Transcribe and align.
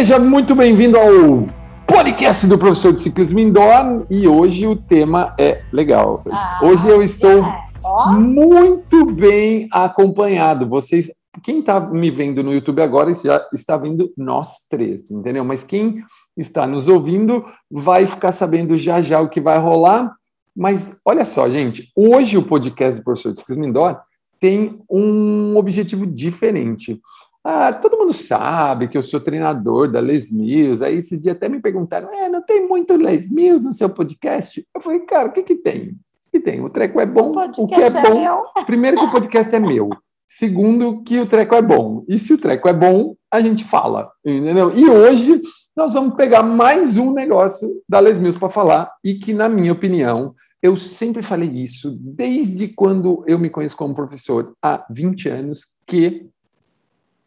Seja 0.00 0.18
muito 0.18 0.54
bem-vindo 0.54 0.96
ao 0.96 1.46
podcast 1.86 2.46
do 2.46 2.56
professor 2.56 2.90
de 2.90 3.02
ciclismo 3.02 3.38
indoor 3.38 4.06
e 4.08 4.26
hoje 4.26 4.66
o 4.66 4.74
tema 4.74 5.34
é 5.38 5.62
legal. 5.70 6.24
Ah, 6.32 6.58
hoje 6.62 6.88
eu 6.88 7.02
estou 7.02 7.44
é. 7.44 7.68
muito 8.14 9.04
bem 9.04 9.68
acompanhado. 9.70 10.66
Vocês, 10.66 11.12
quem 11.44 11.60
está 11.60 11.78
me 11.78 12.10
vendo 12.10 12.42
no 12.42 12.50
YouTube 12.50 12.80
agora 12.80 13.12
já 13.12 13.46
está 13.52 13.76
vendo 13.76 14.10
nós 14.16 14.66
três, 14.70 15.10
entendeu? 15.10 15.44
Mas 15.44 15.64
quem 15.64 16.02
está 16.34 16.66
nos 16.66 16.88
ouvindo 16.88 17.44
vai 17.70 18.06
ficar 18.06 18.32
sabendo 18.32 18.76
já 18.76 19.02
já 19.02 19.20
o 19.20 19.28
que 19.28 19.38
vai 19.38 19.58
rolar. 19.58 20.10
Mas 20.56 20.98
olha 21.04 21.26
só, 21.26 21.50
gente, 21.50 21.92
hoje 21.94 22.38
o 22.38 22.42
podcast 22.42 22.98
do 22.98 23.04
professor 23.04 23.34
de 23.34 23.40
ciclismo 23.40 23.66
indoor 23.66 24.00
tem 24.40 24.80
um 24.90 25.58
objetivo 25.58 26.06
diferente. 26.06 26.98
Ah, 27.42 27.72
todo 27.72 27.96
mundo 27.96 28.12
sabe 28.12 28.88
que 28.88 28.98
eu 28.98 29.02
sou 29.02 29.18
treinador 29.18 29.90
da 29.90 29.98
Les 29.98 30.30
Mills. 30.30 30.84
Aí 30.84 30.96
esses 30.96 31.22
dias 31.22 31.36
até 31.36 31.48
me 31.48 31.60
perguntaram: 31.60 32.12
é, 32.12 32.28
não 32.28 32.42
tem 32.42 32.68
muito 32.68 32.96
Les 32.96 33.30
Mills 33.30 33.64
no 33.64 33.72
seu 33.72 33.88
podcast? 33.88 34.66
Eu 34.74 34.80
falei, 34.80 35.00
cara, 35.00 35.28
o 35.28 35.32
que, 35.32 35.42
que 35.42 35.54
tem? 35.54 35.90
O 36.28 36.30
que 36.32 36.40
tem? 36.40 36.60
O 36.62 36.68
treco 36.68 37.00
é 37.00 37.06
bom, 37.06 37.32
o, 37.32 37.64
o 37.64 37.66
que 37.66 37.80
é, 37.80 37.86
é 37.86 37.90
bom. 37.90 38.20
Meu. 38.20 38.42
Primeiro, 38.66 38.98
que 38.98 39.04
o 39.04 39.10
podcast 39.10 39.54
é 39.54 39.58
meu. 39.58 39.88
Segundo, 40.26 41.02
que 41.02 41.18
o 41.18 41.26
treco 41.26 41.54
é 41.54 41.62
bom. 41.62 42.04
E 42.06 42.18
se 42.18 42.34
o 42.34 42.38
treco 42.38 42.68
é 42.68 42.72
bom, 42.72 43.16
a 43.32 43.40
gente 43.40 43.64
fala, 43.64 44.10
entendeu? 44.24 44.72
E 44.76 44.88
hoje 44.88 45.40
nós 45.74 45.94
vamos 45.94 46.14
pegar 46.14 46.42
mais 46.42 46.96
um 46.96 47.12
negócio 47.12 47.82
da 47.88 48.00
Les 48.00 48.18
Mills 48.18 48.38
para 48.38 48.50
falar 48.50 48.92
e 49.02 49.14
que, 49.14 49.32
na 49.32 49.48
minha 49.48 49.72
opinião, 49.72 50.34
eu 50.62 50.76
sempre 50.76 51.22
falei 51.22 51.48
isso 51.48 51.96
desde 52.00 52.68
quando 52.68 53.24
eu 53.26 53.38
me 53.38 53.48
conheço 53.48 53.76
como 53.76 53.94
professor, 53.94 54.52
há 54.62 54.84
20 54.90 55.28
anos, 55.28 55.72
que 55.86 56.28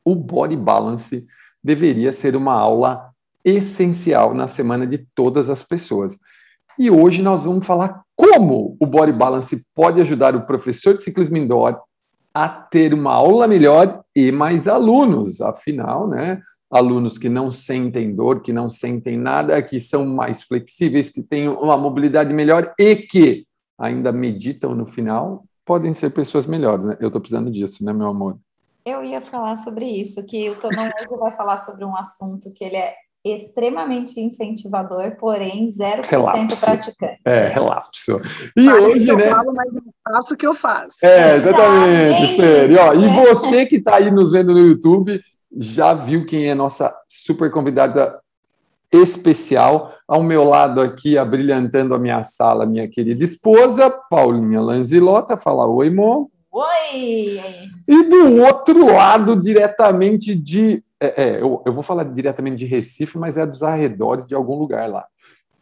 o 0.06 0.16
body 0.16 0.56
balance 0.56 1.26
deveria 1.64 2.12
ser 2.12 2.36
uma 2.36 2.54
aula 2.54 3.09
essencial 3.44 4.34
na 4.34 4.48
semana 4.48 4.86
de 4.86 5.00
todas 5.16 5.50
as 5.50 5.64
pessoas. 5.64 6.18
E 6.78 6.90
hoje 6.90 7.22
nós 7.22 7.44
vamos 7.44 7.66
falar 7.66 8.04
como 8.16 8.76
o 8.80 8.86
body 8.86 9.12
balance 9.12 9.64
pode 9.76 10.02
ajudar 10.02 10.36
o 10.36 10.46
professor 10.46 10.96
de 10.96 11.04
ciclismo 11.04 11.38
indoor 11.38 11.80
a 12.34 12.50
ter 12.50 12.94
uma 12.94 13.12
aula 13.12 13.48
melhor 13.48 14.04
e 14.16 14.31
mais 14.31 14.68
alunos. 14.68 15.40
Afinal, 15.40 16.08
né, 16.08 16.42
alunos 16.72 17.18
que 17.18 17.30
não 17.30 17.52
sentem 17.52 18.16
dor, 18.16 18.42
que 18.42 18.52
não 18.52 18.70
sentem 18.70 19.18
nada, 19.18 19.62
que 19.62 19.80
são 19.80 20.06
mais 20.06 20.42
flexíveis, 20.42 21.12
que 21.12 21.22
têm 21.22 21.48
uma 21.48 21.78
mobilidade 21.78 22.34
melhor 22.34 22.74
e 22.80 22.96
que 22.96 23.46
ainda 23.78 24.12
meditam 24.12 24.74
no 24.74 24.86
final, 24.86 25.46
podem 25.64 25.94
ser 25.94 26.09
pessoas 26.09 26.48
melhores. 26.48 26.86
Né? 26.86 26.98
Eu 27.00 27.08
estou 27.08 27.22
precisando 27.22 27.52
disso, 27.52 27.84
né, 27.86 27.94
meu 27.94 28.08
amor? 28.08 28.38
Eu 28.86 29.03
ia 29.03 29.22
falar 29.22 29.56
sobre 29.56 29.86
isso, 29.86 30.26
que 30.26 30.50
o 30.50 30.59
Tonão 30.59 30.86
hoje 30.86 31.17
vai 31.17 31.31
falar 31.31 31.58
sobre 31.58 31.86
um 31.86 31.95
assunto 31.95 32.53
que 32.53 32.66
ele 32.66 32.76
é 32.76 32.94
extremamente 33.23 34.20
incentivador, 34.20 35.16
porém 35.17 35.70
0% 35.70 36.06
relapso. 36.09 36.66
praticante. 36.66 37.22
É, 37.23 37.48
relapso. 37.48 38.20
E 38.58 38.70
hoje, 38.70 39.08
eu 39.08 39.16
né? 39.16 39.30
Falo, 39.30 39.53
mas 39.53 39.72
não 39.72 39.81
faço 40.03 40.34
o 40.34 40.38
que 40.38 40.45
eu 40.45 40.53
faço. 40.53 41.06
É, 41.06 41.38
exatamente, 41.38 42.36
sério. 42.36 42.78
Ó, 42.81 42.94
e 42.94 43.08
você 43.08 43.66
que 43.66 43.78
está 43.78 43.95
aí 43.95 44.12
nos 44.12 44.34
vendo 44.34 44.52
no 44.52 44.59
YouTube, 44.59 45.22
já 45.56 45.94
viu 45.94 46.25
quem 46.25 46.50
é 46.50 46.53
nossa 46.53 46.94
super 47.08 47.50
convidada 47.50 48.20
especial. 48.92 49.94
Ao 50.06 50.22
meu 50.22 50.44
lado 50.44 50.81
aqui, 50.81 51.18
abrilhantando 51.18 51.95
a 51.95 52.00
minha 52.00 52.22
sala, 52.23 52.66
minha 52.66 52.90
querida 52.90 53.23
esposa, 53.23 53.90
Paulinha 54.09 54.59
Lanzilota. 54.59 55.38
Fala 55.38 55.66
oi, 55.66 55.90
Mo. 55.90 56.30
Oi! 56.53 57.41
E 57.88 58.03
do 58.03 58.44
outro 58.44 58.86
lado, 58.86 59.36
diretamente 59.36 60.36
de. 60.36 60.84
É, 61.00 61.24
é, 61.24 61.41
eu, 61.41 61.64
eu 61.66 61.74
vou 61.74 61.81
falar 61.81 62.03
diretamente 62.03 62.58
de 62.58 62.66
Recife, 62.68 63.18
mas 63.18 63.38
é 63.38 63.46
dos 63.46 63.64
arredores 63.64 64.28
de 64.28 64.36
algum 64.36 64.59
lugar 64.59 64.88
lá. 64.88 65.08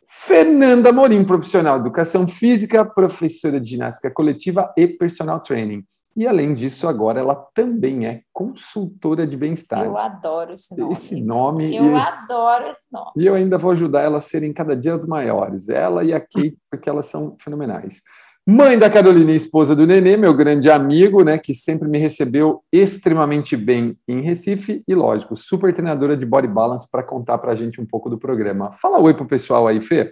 Fernanda 0.05 0.91
Morim, 0.91 1.23
profissional 1.23 1.75
de 1.75 1.85
educação 1.85 2.27
física, 2.27 2.83
professora 2.83 3.59
de 3.59 3.69
ginástica 3.69 4.11
coletiva 4.11 4.71
e 4.77 4.85
personal 4.85 5.39
training. 5.39 5.83
E 6.15 6.27
além 6.27 6.53
disso, 6.53 6.89
agora 6.89 7.21
ela 7.21 7.35
também 7.35 8.05
é 8.05 8.21
consultora 8.33 9.25
de 9.25 9.37
bem-estar. 9.37 9.85
Eu 9.85 9.97
adoro 9.97 10.53
esse 10.53 10.75
nome. 10.75 10.91
Esse 10.91 11.21
nome. 11.21 11.75
Eu 11.75 11.85
e, 11.85 11.95
adoro 11.95 12.67
esse 12.67 12.91
nome. 12.91 13.11
E 13.15 13.25
eu 13.25 13.33
ainda 13.33 13.57
vou 13.57 13.71
ajudar 13.71 14.01
ela 14.01 14.17
a 14.17 14.21
serem 14.21 14.51
cada 14.51 14.75
dia 14.75 14.99
maiores. 15.07 15.69
Ela 15.69 16.03
e 16.03 16.13
a 16.13 16.19
Kate, 16.19 16.57
porque 16.69 16.89
elas 16.89 17.05
são 17.05 17.37
fenomenais. 17.39 18.01
Mãe 18.45 18.77
da 18.77 18.89
Carolina 18.89 19.31
e 19.31 19.35
esposa 19.35 19.75
do 19.75 19.85
Nenê, 19.85 20.17
meu 20.17 20.33
grande 20.33 20.67
amigo, 20.67 21.23
né, 21.23 21.37
que 21.37 21.53
sempre 21.53 21.87
me 21.87 21.99
recebeu 21.99 22.63
extremamente 22.71 23.55
bem 23.55 23.95
em 24.07 24.19
Recife 24.19 24.81
e, 24.87 24.95
lógico, 24.95 25.35
super 25.35 25.71
treinadora 25.71 26.17
de 26.17 26.25
body 26.25 26.47
balance 26.47 26.89
para 26.89 27.03
contar 27.03 27.37
para 27.37 27.51
a 27.51 27.55
gente 27.55 27.79
um 27.79 27.85
pouco 27.85 28.09
do 28.09 28.17
programa. 28.17 28.71
Fala 28.71 28.99
oi 28.99 29.13
pro 29.13 29.27
pessoal 29.27 29.67
aí, 29.67 29.79
Fê. 29.79 30.11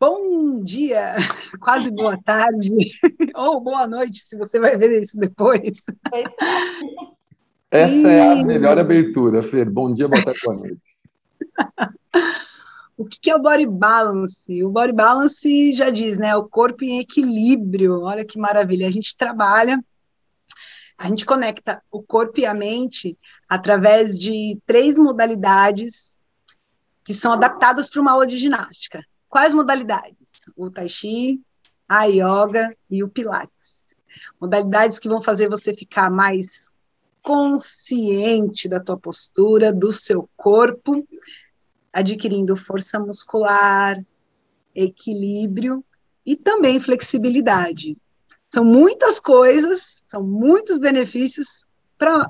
Bom 0.00 0.60
dia, 0.64 1.14
quase 1.60 1.88
boa 1.88 2.18
tarde, 2.20 2.68
ou 3.36 3.60
boa 3.60 3.86
noite, 3.86 4.18
se 4.24 4.36
você 4.36 4.58
vai 4.58 4.76
ver 4.76 5.00
isso 5.00 5.16
depois. 5.18 5.84
Essa 7.70 8.08
e... 8.08 8.10
é 8.12 8.32
a 8.32 8.44
melhor 8.44 8.76
abertura, 8.76 9.40
Fê. 9.40 9.64
Bom 9.64 9.94
dia, 9.94 10.08
boa 10.08 10.24
tarde, 10.24 10.40
boa 10.44 10.56
noite. 10.56 10.82
O 13.00 13.06
que 13.06 13.30
é 13.30 13.34
o 13.34 13.40
body 13.40 13.64
balance? 13.64 14.62
O 14.62 14.68
body 14.68 14.92
balance 14.92 15.72
já 15.72 15.88
diz, 15.88 16.18
né? 16.18 16.36
O 16.36 16.46
corpo 16.46 16.84
em 16.84 16.98
equilíbrio. 16.98 18.02
Olha 18.02 18.26
que 18.26 18.38
maravilha. 18.38 18.86
A 18.86 18.90
gente 18.90 19.16
trabalha, 19.16 19.82
a 20.98 21.08
gente 21.08 21.24
conecta 21.24 21.82
o 21.90 22.02
corpo 22.02 22.40
e 22.40 22.44
a 22.44 22.52
mente 22.52 23.16
através 23.48 24.14
de 24.14 24.60
três 24.66 24.98
modalidades 24.98 26.18
que 27.02 27.14
são 27.14 27.32
adaptadas 27.32 27.88
para 27.88 28.02
uma 28.02 28.12
aula 28.12 28.26
de 28.26 28.36
ginástica. 28.36 29.02
Quais 29.30 29.54
modalidades? 29.54 30.44
O 30.54 30.70
tai 30.70 30.86
chi, 30.86 31.40
a 31.88 32.04
yoga 32.04 32.68
e 32.90 33.02
o 33.02 33.08
pilates. 33.08 33.94
Modalidades 34.38 34.98
que 34.98 35.08
vão 35.08 35.22
fazer 35.22 35.48
você 35.48 35.72
ficar 35.72 36.10
mais 36.10 36.68
consciente 37.22 38.68
da 38.68 38.78
tua 38.78 38.98
postura, 38.98 39.72
do 39.72 39.90
seu 39.90 40.28
corpo, 40.36 41.02
adquirindo 41.92 42.56
força 42.56 42.98
muscular, 42.98 44.02
equilíbrio 44.74 45.84
e 46.24 46.36
também 46.36 46.80
flexibilidade. 46.80 47.96
São 48.52 48.64
muitas 48.64 49.20
coisas, 49.20 50.02
são 50.06 50.22
muitos 50.22 50.78
benefícios 50.78 51.66
para 51.96 52.28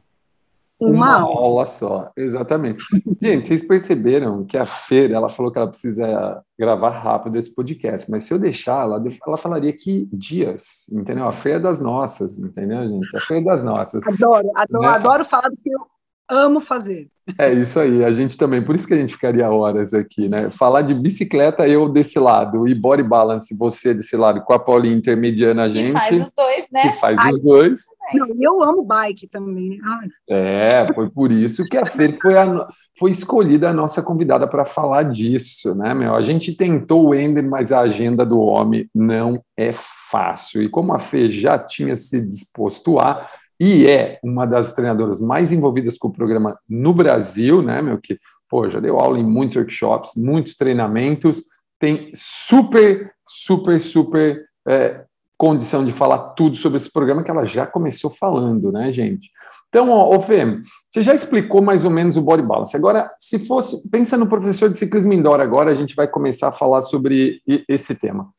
uma, 0.78 0.90
uma 0.90 1.20
aula. 1.20 1.40
aula 1.40 1.66
só, 1.66 2.12
exatamente. 2.16 2.82
Gente, 3.20 3.48
vocês 3.48 3.66
perceberam 3.66 4.44
que 4.44 4.56
a 4.56 4.64
Feira, 4.64 5.16
ela 5.16 5.28
falou 5.28 5.52
que 5.52 5.58
ela 5.58 5.68
precisa 5.68 6.42
gravar 6.58 6.90
rápido 6.90 7.38
esse 7.38 7.50
podcast, 7.54 8.10
mas 8.10 8.24
se 8.24 8.32
eu 8.32 8.38
deixar, 8.38 8.84
ela, 8.84 9.02
ela 9.26 9.36
falaria 9.36 9.72
que 9.72 10.08
dias, 10.12 10.86
entendeu? 10.90 11.26
A 11.26 11.32
Feira 11.32 11.58
é 11.58 11.62
das 11.62 11.80
nossas, 11.80 12.38
entendeu, 12.38 12.86
gente? 12.88 13.16
A 13.16 13.20
Feira 13.20 13.42
é 13.42 13.46
das 13.46 13.62
nossas. 13.62 14.06
Adoro, 14.06 14.50
adoro, 14.54 14.82
né? 14.82 14.88
adoro 14.88 15.24
falar 15.24 15.48
do 15.48 15.56
que 15.56 15.70
eu 15.70 15.86
amo 16.30 16.60
fazer. 16.60 17.08
É 17.38 17.52
isso 17.52 17.78
aí, 17.78 18.04
a 18.04 18.12
gente 18.12 18.36
também, 18.36 18.62
por 18.62 18.74
isso 18.74 18.86
que 18.86 18.94
a 18.94 18.96
gente 18.96 19.12
ficaria 19.12 19.48
horas 19.48 19.94
aqui, 19.94 20.28
né? 20.28 20.50
Falar 20.50 20.82
de 20.82 20.94
bicicleta, 20.94 21.68
eu 21.68 21.88
desse 21.88 22.18
lado, 22.18 22.66
e 22.66 22.74
body 22.74 23.02
balance, 23.02 23.56
você 23.56 23.94
desse 23.94 24.16
lado, 24.16 24.40
com 24.42 24.52
a 24.52 24.58
Paulinha 24.58 24.96
intermediando 24.96 25.60
a 25.60 25.68
gente. 25.68 25.92
Que 25.92 25.92
faz 25.92 26.20
os 26.20 26.32
dois, 26.32 26.64
né? 26.72 26.82
Que 26.82 26.92
faz 26.92 27.18
Ai, 27.18 27.30
os 27.30 27.40
dois. 27.40 27.80
Não, 28.14 28.28
eu 28.40 28.62
amo 28.62 28.82
bike 28.82 29.28
também. 29.28 29.78
Ai. 29.84 30.08
É, 30.28 30.92
foi 30.92 31.08
por 31.10 31.30
isso 31.30 31.64
que 31.64 31.76
a 31.76 31.86
Fê 31.86 32.08
foi, 32.20 32.36
a, 32.36 32.66
foi 32.98 33.10
escolhida 33.10 33.68
a 33.68 33.72
nossa 33.72 34.02
convidada 34.02 34.48
para 34.48 34.64
falar 34.64 35.04
disso, 35.04 35.74
né, 35.74 35.94
meu? 35.94 36.14
A 36.14 36.22
gente 36.22 36.56
tentou 36.56 37.08
o 37.08 37.14
Ender, 37.14 37.48
mas 37.48 37.70
a 37.70 37.80
agenda 37.80 38.26
do 38.26 38.40
homem 38.40 38.88
não 38.94 39.40
é 39.56 39.70
fácil. 39.72 40.62
E 40.62 40.68
como 40.68 40.92
a 40.92 40.98
Fê 40.98 41.30
já 41.30 41.58
tinha 41.58 41.94
se 41.94 42.20
disposto 42.26 42.98
a, 42.98 43.26
e 43.60 43.86
é 43.86 44.18
uma 44.24 44.46
das 44.46 44.72
treinadoras 44.72 45.20
mais 45.20 45.52
envolvidas 45.52 45.98
com 45.98 46.08
o 46.08 46.12
programa 46.12 46.58
no 46.66 46.94
Brasil, 46.94 47.60
né, 47.60 47.82
meu, 47.82 47.98
que, 47.98 48.18
pô, 48.48 48.66
já 48.70 48.80
deu 48.80 48.98
aula 48.98 49.18
em 49.18 49.24
muitos 49.24 49.56
workshops, 49.56 50.12
muitos 50.16 50.54
treinamentos, 50.54 51.42
tem 51.78 52.10
super, 52.14 53.12
super, 53.28 53.78
super 53.78 54.42
é, 54.66 55.04
condição 55.36 55.84
de 55.84 55.92
falar 55.92 56.30
tudo 56.30 56.56
sobre 56.56 56.78
esse 56.78 56.90
programa 56.90 57.22
que 57.22 57.30
ela 57.30 57.44
já 57.44 57.66
começou 57.66 58.10
falando, 58.10 58.72
né, 58.72 58.90
gente? 58.90 59.30
Então, 59.68 59.90
ó, 59.90 60.16
ô 60.16 60.20
Fê, 60.20 60.60
você 60.88 61.02
já 61.02 61.14
explicou 61.14 61.62
mais 61.62 61.84
ou 61.84 61.90
menos 61.90 62.16
o 62.16 62.22
body 62.22 62.42
balance. 62.42 62.76
Agora, 62.76 63.10
se 63.18 63.46
fosse, 63.46 63.88
pensa 63.90 64.16
no 64.16 64.26
professor 64.26 64.70
de 64.70 64.78
ciclismo 64.78 65.12
indoor 65.12 65.38
agora, 65.38 65.70
a 65.70 65.74
gente 65.74 65.94
vai 65.94 66.08
começar 66.08 66.48
a 66.48 66.52
falar 66.52 66.80
sobre 66.82 67.40
esse 67.68 67.94
tema. 67.94 68.30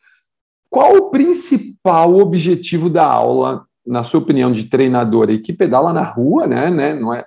Qual 0.70 0.96
o 0.96 1.10
principal 1.10 2.16
objetivo 2.16 2.90
da 2.90 3.06
aula 3.06 3.66
na 3.86 4.04
sua 4.04 4.20
opinião, 4.20 4.52
de 4.52 4.66
treinadora 4.66 5.32
e 5.32 5.40
que 5.40 5.54
pedala 5.54 5.92
na 5.92 6.04
rua, 6.04 6.48
né, 6.48 6.70
né 6.70 6.94
não 6.94 7.14
é? 7.14 7.26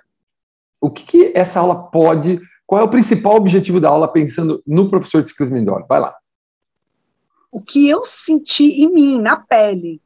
O 0.81 0.89
que, 0.89 1.03
que 1.03 1.31
essa 1.35 1.59
aula 1.59 1.89
pode? 1.89 2.39
Qual 2.65 2.81
é 2.81 2.83
o 2.83 2.89
principal 2.89 3.35
objetivo 3.35 3.79
da 3.79 3.89
aula 3.89 4.07
pensando 4.07 4.61
no 4.65 4.89
professor 4.89 5.21
de 5.21 5.29
ciclismo 5.29 5.57
indoor? 5.57 5.85
Vai 5.87 5.99
lá. 5.99 6.15
O 7.51 7.61
que 7.61 7.87
eu 7.87 8.03
senti 8.03 8.83
em 8.83 8.91
mim, 8.91 9.19
na 9.19 9.37
pele, 9.37 10.01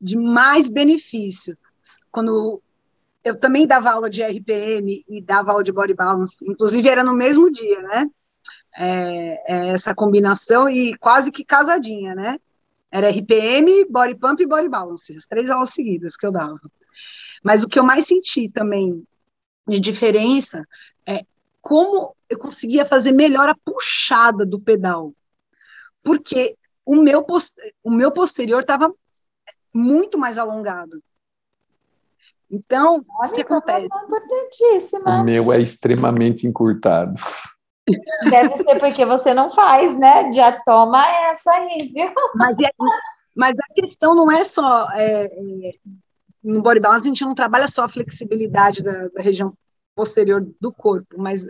de 0.00 0.16
mais 0.16 0.68
benefício, 0.68 1.56
quando 2.10 2.60
eu 3.24 3.38
também 3.38 3.66
dava 3.66 3.90
aula 3.90 4.10
de 4.10 4.22
RPM 4.22 5.04
e 5.08 5.22
dava 5.22 5.52
aula 5.52 5.62
de 5.62 5.70
body 5.70 5.94
balance, 5.94 6.44
inclusive 6.46 6.88
era 6.88 7.04
no 7.04 7.14
mesmo 7.14 7.50
dia, 7.50 7.80
né? 7.82 8.10
É, 8.76 9.54
é 9.54 9.68
essa 9.68 9.94
combinação 9.94 10.68
e 10.68 10.96
quase 10.96 11.30
que 11.30 11.44
casadinha, 11.44 12.14
né? 12.14 12.38
Era 12.92 13.08
RPM, 13.08 13.86
body 13.88 14.18
pump 14.18 14.42
e 14.42 14.46
body 14.46 14.68
balance, 14.68 15.16
as 15.16 15.24
três 15.24 15.48
aulas 15.48 15.70
seguidas 15.70 16.14
que 16.14 16.26
eu 16.26 16.30
dava. 16.30 16.60
Mas 17.42 17.64
o 17.64 17.68
que 17.68 17.78
eu 17.78 17.84
mais 17.84 18.06
senti 18.06 18.50
também 18.50 19.02
de 19.66 19.80
diferença 19.80 20.66
é 21.06 21.24
como 21.62 22.14
eu 22.28 22.38
conseguia 22.38 22.84
fazer 22.84 23.12
melhor 23.12 23.48
a 23.48 23.56
puxada 23.64 24.44
do 24.44 24.60
pedal. 24.60 25.14
Porque 26.04 26.56
o 26.84 26.96
meu, 26.96 27.24
o 27.82 27.90
meu 27.90 28.10
posterior 28.12 28.60
estava 28.60 28.92
muito 29.72 30.18
mais 30.18 30.36
alongado. 30.36 31.02
Então, 32.50 33.02
o 33.08 33.30
que 33.30 33.40
acontece? 33.40 33.86
Importantíssima. 33.86 35.22
O 35.22 35.24
meu 35.24 35.50
é 35.50 35.60
extremamente 35.60 36.46
encurtado. 36.46 37.18
Deve 38.30 38.56
ser 38.58 38.78
porque 38.78 39.04
você 39.04 39.34
não 39.34 39.50
faz, 39.50 39.98
né? 39.98 40.32
Já 40.32 40.60
toma 40.62 41.04
essa 41.28 41.50
aí, 41.52 41.90
viu? 41.92 42.12
Mas, 42.34 42.58
é, 42.60 42.70
mas 43.34 43.56
a 43.58 43.74
questão 43.74 44.14
não 44.14 44.30
é 44.30 44.44
só. 44.44 44.88
É, 44.92 45.26
é, 45.26 45.74
no 46.44 46.62
body 46.62 46.80
balance, 46.80 47.04
a 47.04 47.08
gente 47.08 47.24
não 47.24 47.34
trabalha 47.34 47.68
só 47.68 47.84
a 47.84 47.88
flexibilidade 47.88 48.82
da, 48.82 49.08
da, 49.08 49.22
região 49.22 49.52
posterior 49.94 50.44
do 50.60 50.72
corpo, 50.72 51.16
mas 51.18 51.46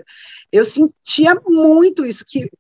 eu 0.51 0.65
sentia 0.65 1.41
muito 1.47 2.05
isso, 2.05 2.25
que, 2.27 2.51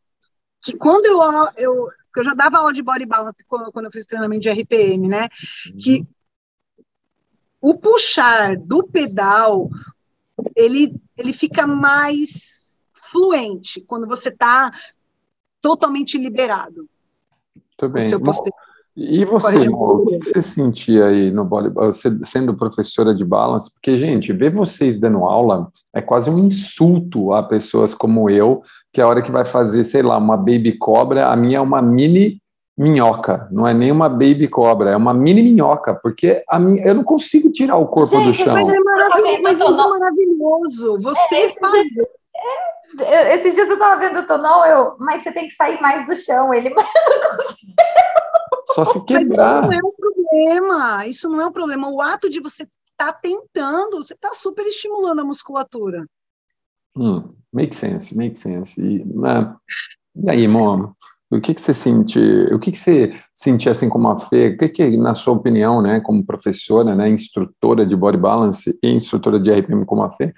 que 0.62 0.76
quando 0.76 1.04
eu, 1.04 1.20
eu, 1.58 1.88
eu 2.16 2.24
já 2.24 2.32
dava 2.32 2.58
aula 2.58 2.72
de 2.72 2.82
body 2.82 3.04
balance 3.04 3.44
quando, 3.46 3.70
quando 3.72 3.86
eu 3.86 3.92
fiz 3.92 4.06
treinamento 4.06 4.42
de 4.42 4.50
RPM, 4.50 5.08
né? 5.08 5.28
Que 5.78 5.98
uhum 5.98 6.06
o 7.62 7.78
puxar 7.78 8.56
do 8.56 8.82
pedal, 8.82 9.70
ele, 10.56 11.00
ele 11.16 11.32
fica 11.32 11.64
mais 11.64 12.62
fluente 13.12 13.81
quando 13.82 14.06
você 14.06 14.31
está 14.31 14.73
totalmente 15.61 16.19
liberado. 16.19 16.88
Muito 17.55 17.88
bem. 17.93 18.11
Bom, 18.19 18.32
e 18.94 19.25
você, 19.25 19.67
o 19.69 20.05
que 20.05 20.29
você 20.29 20.43
sentia 20.43 21.06
aí 21.06 21.31
no 21.31 21.49
voleibol, 21.49 21.91
sendo 21.93 22.55
professora 22.55 23.14
de 23.14 23.25
balance? 23.25 23.73
Porque, 23.73 23.97
gente, 23.97 24.35
ver 24.35 24.53
vocês 24.53 25.00
dando 25.00 25.25
aula 25.25 25.73
é 25.94 26.03
quase 26.03 26.29
um 26.29 26.38
insulto 26.38 27.32
a 27.32 27.43
pessoas 27.43 27.94
como 27.94 28.29
eu, 28.29 28.61
que 28.93 29.00
a 29.00 29.09
hora 29.09 29.23
que 29.23 29.32
vai 29.32 29.47
fazer, 29.47 29.82
sei 29.85 30.03
lá, 30.03 30.19
uma 30.19 30.37
baby 30.37 30.76
cobra, 30.76 31.29
a 31.29 31.37
minha 31.37 31.56
é 31.56 31.61
uma 31.61 31.81
mini 31.81 32.43
minhoca, 32.76 33.49
não 33.50 33.67
é 33.67 33.73
nem 33.73 33.91
uma 33.91 34.11
baby 34.11 34.47
cobra, 34.49 34.91
é 34.91 34.97
uma 34.97 35.15
mini 35.15 35.43
minhoca, 35.43 35.94
porque 35.94 36.43
a 36.47 36.58
minha, 36.58 36.85
eu 36.85 36.94
não 36.94 37.05
consigo 37.05 37.50
tirar 37.50 37.76
o 37.76 37.87
corpo 37.87 38.17
Gente, 38.17 38.26
do 38.26 38.35
chão. 38.35 38.55
Mas 38.55 38.69
é 38.69 38.79
maravilhoso, 38.79 39.43
mas 39.43 39.61
é 39.61 39.70
maravilhoso. 39.70 40.99
Você 41.00 41.35
é, 41.35 41.55
faz. 41.58 41.75
É, 41.75 42.71
esses 43.33 43.55
dias 43.55 43.69
eu 43.69 43.75
estava 43.75 43.99
vendo 44.00 44.21
o 44.21 44.27
Tonão, 44.27 44.65
eu, 44.67 44.97
mas 44.99 45.23
você 45.23 45.33
tem 45.33 45.47
que 45.47 45.55
sair 45.55 45.81
mais 45.81 46.06
do 46.06 46.15
chão, 46.15 46.53
ele, 46.53 46.71
mas 46.75 46.87
eu 46.87 47.21
não 47.21 47.37
consigo. 47.37 47.73
Só 48.75 48.85
se 48.85 49.05
quebrar. 49.05 49.67
Mas 49.67 49.71
isso 49.71 49.71
não 49.71 49.73
é 49.73 49.79
um 49.83 49.93
problema, 49.93 51.06
isso 51.06 51.29
não 51.29 51.41
é 51.41 51.47
um 51.47 51.53
problema. 51.53 51.91
O 51.91 52.00
ato 52.00 52.29
de 52.29 52.41
você 52.41 52.62
estar 52.62 53.12
tá 53.12 53.12
tentando, 53.12 54.03
você 54.03 54.15
está 54.15 54.33
super 54.33 54.67
estimulando 54.67 55.21
a 55.21 55.25
musculatura. 55.25 56.06
Hum, 56.97 57.35
make 57.53 57.75
sense, 57.75 58.17
make 58.17 58.39
sense. 58.39 58.81
E, 58.81 59.05
né? 59.05 59.55
e 60.15 60.31
aí, 60.31 60.49
Mom? 60.49 60.93
O 61.31 61.41
que, 61.41 61.55
que 61.55 61.61
você 61.62 61.73
sente, 61.73 62.19
o 62.53 62.59
que, 62.59 62.71
que 62.71 62.77
você 62.77 63.11
sentia 63.35 63.73
assim 63.73 63.89
como 63.89 64.06
a 64.09 64.19
Fê, 64.19 64.49
o 64.49 64.59
que, 64.59 64.69
que 64.69 64.97
na 64.99 65.15
sua 65.15 65.33
opinião, 65.33 65.81
né, 65.81 65.99
como 65.99 66.27
professora, 66.27 66.94
né, 66.94 67.09
instrutora 67.09 67.87
de 67.87 67.97
body 67.97 68.19
balance 68.19 68.79
e 68.83 68.89
instrutora 68.91 69.41
de 69.41 69.50
RPM 69.50 69.87
como 69.87 70.03
a 70.03 70.11
Fê, 70.11 70.35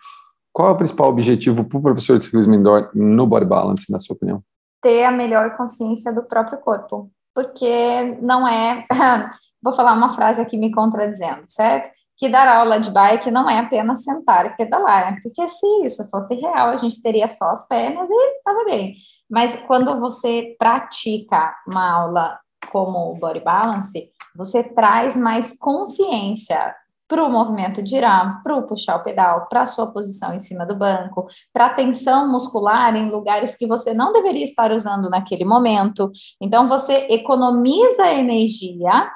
qual 0.54 0.68
é 0.68 0.70
o 0.70 0.76
principal 0.76 1.08
objetivo 1.08 1.64
para 1.64 1.78
o 1.78 1.82
professor 1.82 2.16
de 2.16 2.24
ciclismo 2.24 2.54
indoor 2.54 2.88
no 2.94 3.26
body 3.26 3.44
balance, 3.44 3.90
na 3.90 3.98
sua 3.98 4.14
opinião? 4.14 4.40
Ter 4.80 5.02
a 5.02 5.10
melhor 5.10 5.56
consciência 5.56 6.14
do 6.14 6.22
próprio 6.22 6.58
corpo, 6.58 7.10
porque 7.34 8.16
não 8.22 8.46
é, 8.46 8.86
vou 9.60 9.72
falar 9.72 9.94
uma 9.94 10.10
frase 10.10 10.40
aqui 10.40 10.56
me 10.56 10.70
contradizendo, 10.70 11.42
certo? 11.46 11.90
Que 12.16 12.28
dar 12.28 12.46
aula 12.46 12.78
de 12.78 12.88
bike 12.92 13.32
não 13.32 13.50
é 13.50 13.58
apenas 13.58 14.04
sentar 14.04 14.46
e 14.46 14.56
pedalar, 14.56 15.10
né? 15.10 15.18
porque 15.20 15.48
se 15.48 15.66
isso 15.84 16.08
fosse 16.08 16.34
real, 16.36 16.68
a 16.68 16.76
gente 16.76 17.02
teria 17.02 17.26
só 17.26 17.46
as 17.46 17.66
pernas 17.66 18.08
e 18.08 18.36
estava 18.36 18.64
bem. 18.64 18.94
Mas 19.28 19.56
quando 19.66 19.98
você 19.98 20.54
pratica 20.56 21.52
uma 21.66 21.90
aula 21.90 22.38
como 22.70 23.10
o 23.10 23.18
body 23.18 23.40
balance, 23.40 24.08
você 24.36 24.62
traz 24.62 25.16
mais 25.16 25.58
consciência 25.58 26.72
para 27.06 27.22
o 27.22 27.30
movimento 27.30 27.82
de 27.82 27.90
girar, 27.90 28.42
para 28.42 28.56
o 28.56 28.66
puxar 28.66 28.96
o 28.96 29.04
pedal, 29.04 29.46
para 29.48 29.62
a 29.62 29.66
sua 29.66 29.86
posição 29.86 30.34
em 30.34 30.40
cima 30.40 30.64
do 30.64 30.76
banco, 30.76 31.26
para 31.52 31.66
a 31.66 31.74
tensão 31.74 32.30
muscular 32.30 32.96
em 32.96 33.10
lugares 33.10 33.56
que 33.56 33.66
você 33.66 33.92
não 33.92 34.12
deveria 34.12 34.44
estar 34.44 34.72
usando 34.72 35.10
naquele 35.10 35.44
momento. 35.44 36.10
Então, 36.40 36.66
você 36.66 36.92
economiza 37.10 38.06
energia 38.12 39.10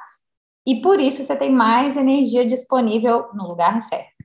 e 0.67 0.81
por 0.81 0.99
isso 0.99 1.23
você 1.23 1.35
tem 1.35 1.51
mais 1.51 1.97
energia 1.97 2.45
disponível 2.45 3.25
no 3.33 3.47
lugar 3.47 3.81
certo. 3.81 4.19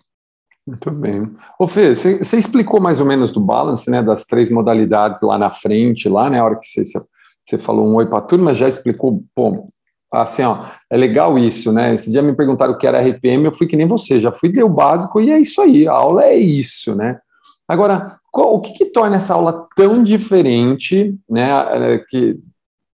Muito 0.67 0.91
bem. 0.91 1.31
Ô 1.59 1.67
Fê, 1.67 1.95
você 1.95 2.39
explicou 2.39 2.81
mais 2.81 2.99
ou 2.99 3.07
menos 3.07 3.31
do 3.31 3.41
balance, 3.41 3.91
né, 3.91 4.03
das 4.03 4.25
três 4.25 4.51
modalidades 4.51 5.21
lá 5.21 5.37
na 5.37 5.51
frente, 5.51 6.09
lá 6.09 6.31
né, 6.31 6.43
hora 6.43 6.59
que 6.59 6.67
você 6.67 7.59
falou 7.59 7.87
um 7.87 7.97
oi 7.97 8.07
para 8.07 8.19
a 8.19 8.23
turma, 8.23 8.55
já 8.55 8.67
explicou, 8.67 9.23
pô, 9.35 9.67
assim, 10.15 10.43
ó, 10.43 10.65
é 10.91 10.97
legal 10.97 11.39
isso, 11.39 11.73
né, 11.73 11.95
esse 11.95 12.11
dia 12.11 12.23
me 12.23 12.35
perguntaram 12.35 12.73
o 12.73 12.79
que 12.79 12.87
era 12.87 13.01
RPM, 13.01 13.45
eu 13.45 13.53
fui 13.53 13.67
que 13.67 13.77
nem 13.77 13.87
você, 13.87 14.19
já 14.19 14.33
fui 14.33 14.51
ler 14.51 14.65
o 14.65 14.69
básico 14.69 15.21
e 15.21 15.31
é 15.31 15.39
isso 15.39 15.61
aí, 15.61 15.87
a 15.87 15.93
aula 15.93 16.25
é 16.25 16.37
isso, 16.37 16.95
né. 16.95 17.19
Agora, 17.67 18.19
qual, 18.31 18.55
o 18.55 18.61
que, 18.61 18.73
que 18.73 18.87
torna 18.87 19.17
essa 19.17 19.35
aula 19.35 19.67
tão 19.77 20.03
diferente, 20.03 21.15
né, 21.29 21.49
é, 21.95 21.99
que 22.09 22.39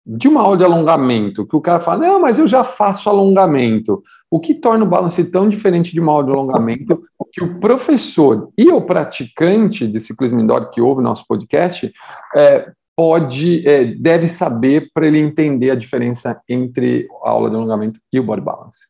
de 0.06 0.26
uma 0.26 0.40
aula 0.40 0.56
de 0.56 0.64
alongamento, 0.64 1.46
que 1.46 1.54
o 1.54 1.60
cara 1.60 1.78
fala, 1.78 2.06
não, 2.06 2.20
mas 2.20 2.38
eu 2.38 2.46
já 2.46 2.64
faço 2.64 3.08
alongamento. 3.08 4.02
O 4.30 4.40
que 4.40 4.54
torna 4.54 4.84
o 4.84 4.88
balance 4.88 5.22
tão 5.24 5.48
diferente 5.48 5.92
de 5.92 6.00
uma 6.00 6.10
aula 6.10 6.24
de 6.24 6.32
alongamento 6.32 7.00
que 7.32 7.44
o 7.44 7.60
professor 7.60 8.50
e 8.58 8.68
o 8.72 8.82
praticante 8.82 9.86
de 9.86 10.00
ciclismo 10.00 10.40
indoor 10.40 10.70
que 10.70 10.80
ouve 10.80 11.02
nosso 11.02 11.24
podcast 11.28 11.92
é, 12.34 12.72
pode, 13.00 13.66
é, 13.66 13.94
deve 13.94 14.28
saber 14.28 14.90
para 14.92 15.06
ele 15.06 15.16
entender 15.16 15.70
a 15.70 15.74
diferença 15.74 16.38
entre 16.46 17.08
a 17.24 17.30
aula 17.30 17.48
de 17.48 17.56
alongamento 17.56 17.98
e 18.12 18.20
o 18.20 18.22
body 18.22 18.42
balance? 18.42 18.88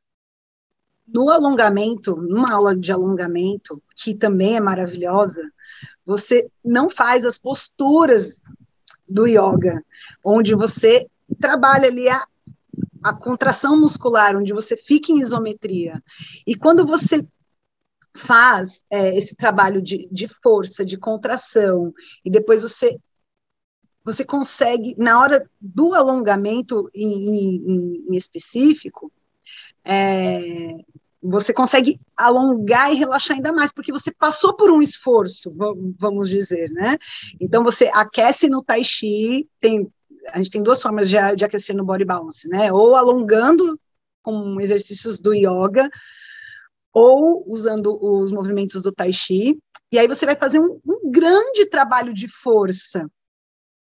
No 1.07 1.31
alongamento, 1.31 2.17
numa 2.17 2.53
aula 2.53 2.75
de 2.75 2.91
alongamento, 2.91 3.81
que 3.95 4.13
também 4.13 4.57
é 4.57 4.61
maravilhosa, 4.61 5.49
você 6.05 6.51
não 6.65 6.91
faz 6.91 7.25
as 7.25 7.39
posturas 7.39 8.43
do 9.09 9.29
yoga, 9.29 9.81
onde 10.25 10.57
você 10.57 11.07
trabalha 11.39 11.87
ali 11.87 12.09
a, 12.09 12.27
a 13.05 13.15
contração 13.15 13.81
muscular, 13.81 14.37
onde 14.37 14.53
você 14.53 14.77
fica 14.77 15.13
em 15.13 15.21
isometria. 15.21 16.03
E 16.45 16.57
quando 16.57 16.85
você 16.85 17.25
faz 18.17 18.83
é, 18.91 19.17
esse 19.17 19.37
trabalho 19.37 19.81
de, 19.81 20.09
de 20.11 20.27
força, 20.27 20.85
de 20.85 20.97
contração, 20.97 21.95
e 22.25 22.31
depois 22.31 22.63
você 22.63 22.99
você 24.13 24.25
consegue, 24.25 24.95
na 24.99 25.21
hora 25.21 25.49
do 25.61 25.95
alongamento 25.95 26.91
em, 26.95 27.63
em, 27.67 28.05
em 28.11 28.17
específico, 28.17 29.13
é, 29.85 30.77
você 31.23 31.53
consegue 31.53 32.01
alongar 32.17 32.93
e 32.93 32.97
relaxar 32.97 33.37
ainda 33.37 33.53
mais, 33.53 33.73
porque 33.73 33.93
você 33.93 34.11
passou 34.11 34.55
por 34.55 34.71
um 34.71 34.81
esforço, 34.81 35.55
vamos 35.99 36.29
dizer, 36.29 36.71
né? 36.71 36.97
Então, 37.41 37.63
você 37.63 37.91
aquece 37.93 38.49
no 38.49 38.63
Tai 38.63 38.83
Chi, 38.83 39.49
tem, 39.61 39.91
a 40.29 40.39
gente 40.39 40.51
tem 40.51 40.63
duas 40.63 40.81
formas 40.81 41.09
de, 41.09 41.17
de 41.37 41.45
aquecer 41.45 41.77
no 41.77 41.85
body 41.85 42.05
balance, 42.05 42.49
né? 42.49 42.73
Ou 42.73 42.97
alongando 42.97 43.79
com 44.23 44.61
exercícios 44.61 45.21
do 45.21 45.35
yoga, 45.35 45.91
ou 46.93 47.45
usando 47.47 47.97
os 48.03 48.33
movimentos 48.33 48.83
do 48.83 48.93
Tai 48.93 49.13
Chi, 49.13 49.59
e 49.93 49.99
aí 49.99 50.09
você 50.09 50.25
vai 50.25 50.37
fazer 50.37 50.59
um, 50.59 50.81
um 50.87 51.11
grande 51.11 51.67
trabalho 51.67 52.15
de 52.15 52.29
força 52.29 53.07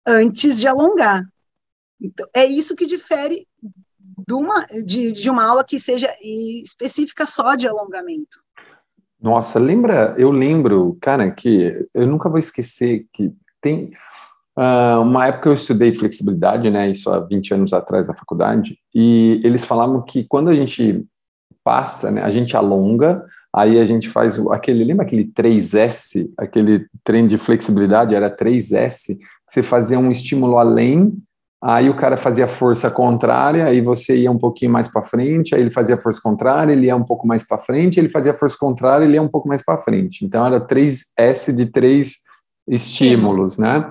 antes 0.07 0.59
de 0.59 0.69
alongar. 0.69 1.25
Então, 2.01 2.27
é 2.35 2.45
isso 2.45 2.75
que 2.75 2.87
difere 2.87 3.47
de 4.27 4.35
uma, 4.35 4.67
de, 4.85 5.13
de 5.13 5.31
uma 5.31 5.45
aula 5.45 5.65
que 5.65 5.79
seja 5.79 6.09
específica 6.23 7.27
só 7.27 7.55
de 7.55 7.69
alongamento. 7.69 8.39
Nossa, 9.21 9.59
lembra, 9.59 10.15
eu 10.17 10.31
lembro, 10.31 10.97
cara, 11.01 11.31
que 11.31 11.77
eu 11.95 12.07
nunca 12.07 12.29
vou 12.29 12.39
esquecer 12.39 13.07
que 13.13 13.31
tem 13.61 13.91
uh, 14.59 15.03
uma 15.03 15.27
época 15.27 15.51
eu 15.51 15.53
estudei 15.53 15.95
flexibilidade, 15.95 16.71
né, 16.71 16.91
isso 16.91 17.11
há 17.11 17.21
20 17.21 17.55
anos 17.55 17.73
atrás 17.75 18.09
na 18.09 18.17
faculdade, 18.17 18.79
e 18.95 19.41
eles 19.45 19.65
falavam 19.65 20.03
que 20.03 20.25
quando 20.25 20.49
a 20.49 20.55
gente 20.55 21.07
passa, 21.65 22.11
né, 22.11 22.23
a 22.23 22.31
gente 22.31 22.57
alonga, 22.57 23.25
aí 23.55 23.79
a 23.79 23.87
gente 23.87 24.09
faz 24.09 24.39
aquele, 24.51 24.85
lembra 24.85 25.05
aquele 25.05 25.25
3S, 25.25 26.29
aquele 26.39 26.87
trem 27.05 27.27
de 27.27 27.37
flexibilidade, 27.37 28.15
era 28.15 28.35
3S, 28.35 29.07
que 29.07 29.19
você 29.47 29.63
fazia 29.63 29.99
um 29.99 30.11
estímulo 30.11 30.57
além 30.57 31.13
Aí 31.63 31.91
o 31.91 31.97
cara 31.97 32.17
fazia 32.17 32.49
força 32.49 32.91
contrária, 32.91 33.67
aí 33.67 33.83
você 33.83 34.17
ia 34.17 34.33
um 34.33 34.39
pouquinho 34.39 34.73
mais 34.73 34.89
para 34.89 35.03
frente, 35.03 35.55
aí 35.55 35.61
ele 35.61 35.71
fazia 35.71 35.99
força 35.99 36.19
contrária, 36.23 36.73
ele 36.73 36.87
ia 36.87 36.97
um 36.97 37.05
pouco 37.05 37.27
mais 37.27 37.47
para 37.47 37.59
frente, 37.59 38.01
ele 38.01 38.09
fazia 38.09 38.33
força 38.33 38.57
contrária, 38.59 39.05
ele 39.05 39.15
ia 39.15 39.23
um 39.23 39.29
pouco 39.29 39.47
mais 39.47 39.63
para 39.63 39.77
frente. 39.77 40.25
Então 40.25 40.47
era 40.47 40.59
3S 40.59 41.55
de 41.55 41.67
três 41.67 42.15
estímulos, 42.67 43.59
né? 43.59 43.87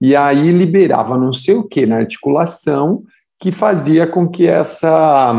E 0.00 0.16
aí 0.16 0.50
liberava 0.50 1.16
não 1.16 1.32
sei 1.32 1.54
o 1.54 1.62
que 1.62 1.86
na 1.86 1.98
articulação 1.98 3.04
que 3.38 3.52
fazia 3.52 4.04
com 4.04 4.28
que 4.28 4.48
essa 4.48 5.32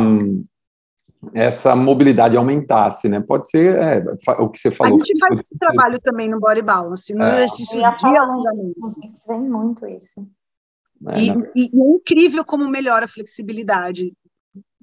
essa 1.33 1.75
mobilidade 1.75 2.35
aumentasse, 2.35 3.07
né? 3.07 3.19
Pode 3.19 3.49
ser 3.49 3.75
é, 3.75 4.03
o 4.39 4.49
que 4.49 4.59
você 4.59 4.71
falou. 4.71 4.95
A 4.95 5.05
gente 5.05 5.17
faz 5.19 5.39
esse 5.39 5.57
trabalho 5.57 5.99
também 6.01 6.29
no 6.29 6.39
body 6.39 6.61
balance, 6.61 7.13
nos 7.13 7.27
é. 7.27 7.35
exercícios 7.35 7.77
de 7.77 7.83
alongamento. 7.83 8.73
Os 8.83 8.95
vem 9.27 9.41
muito 9.41 9.87
isso. 9.87 10.27
É, 11.07 11.19
e, 11.19 11.29
e, 11.55 11.69
e, 11.73 11.81
é 11.81 11.95
incrível 11.95 12.45
como 12.45 12.67
melhora 12.67 13.05
a 13.05 13.07
flexibilidade 13.07 14.13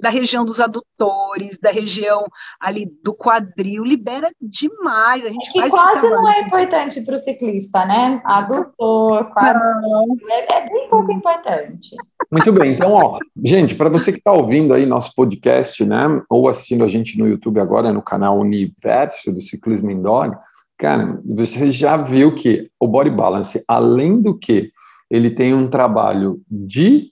da 0.00 0.08
região 0.08 0.44
dos 0.44 0.60
adutores, 0.60 1.58
da 1.58 1.70
região 1.70 2.26
ali 2.58 2.90
do 3.02 3.14
quadril, 3.14 3.84
libera 3.84 4.30
demais. 4.40 5.24
A 5.24 5.28
gente 5.28 5.52
que 5.52 5.68
quase 5.68 6.08
não 6.08 6.28
é 6.28 6.40
importante 6.40 7.00
para 7.02 7.14
o 7.14 7.18
ciclista, 7.18 7.84
né? 7.84 8.20
Adutor, 8.24 9.32
quadril, 9.32 10.16
é, 10.30 10.56
é, 10.56 10.68
bem 10.68 10.88
pouco 10.88 11.12
importante. 11.12 11.96
Muito 12.32 12.52
bem, 12.52 12.72
então, 12.72 12.92
ó, 12.92 13.18
gente, 13.44 13.74
para 13.74 13.88
você 13.88 14.12
que 14.12 14.18
está 14.18 14.32
ouvindo 14.32 14.72
aí 14.72 14.86
nosso 14.86 15.12
podcast, 15.14 15.84
né, 15.84 16.22
ou 16.28 16.48
assistindo 16.48 16.84
a 16.84 16.88
gente 16.88 17.18
no 17.18 17.26
YouTube 17.26 17.58
agora, 17.58 17.92
no 17.92 18.02
canal 18.02 18.38
Universo 18.38 19.32
do 19.32 19.40
Ciclismo 19.40 19.90
Indoor, 19.90 20.38
cara, 20.78 21.20
você 21.24 21.70
já 21.70 21.96
viu 21.96 22.34
que 22.34 22.70
o 22.78 22.86
Body 22.86 23.10
Balance, 23.10 23.64
além 23.66 24.20
do 24.20 24.38
que 24.38 24.70
ele 25.10 25.30
tem 25.30 25.52
um 25.52 25.68
trabalho 25.68 26.40
de 26.48 27.10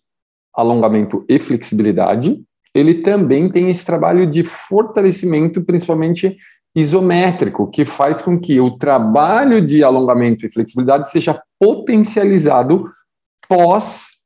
alongamento 0.55 1.25
e 1.29 1.39
flexibilidade, 1.39 2.43
ele 2.75 2.95
também 2.95 3.49
tem 3.49 3.69
esse 3.69 3.85
trabalho 3.85 4.29
de 4.29 4.45
fortalecimento, 4.45 5.63
principalmente 5.63 6.37
isométrico, 6.75 7.69
que 7.71 7.85
faz 7.85 8.21
com 8.21 8.39
que 8.39 8.61
o 8.61 8.77
trabalho 8.79 9.65
de 9.65 9.83
alongamento 9.83 10.47
e 10.47 10.53
flexibilidade 10.53 11.11
seja 11.11 11.41
potencializado 11.59 12.85
pós, 13.49 14.19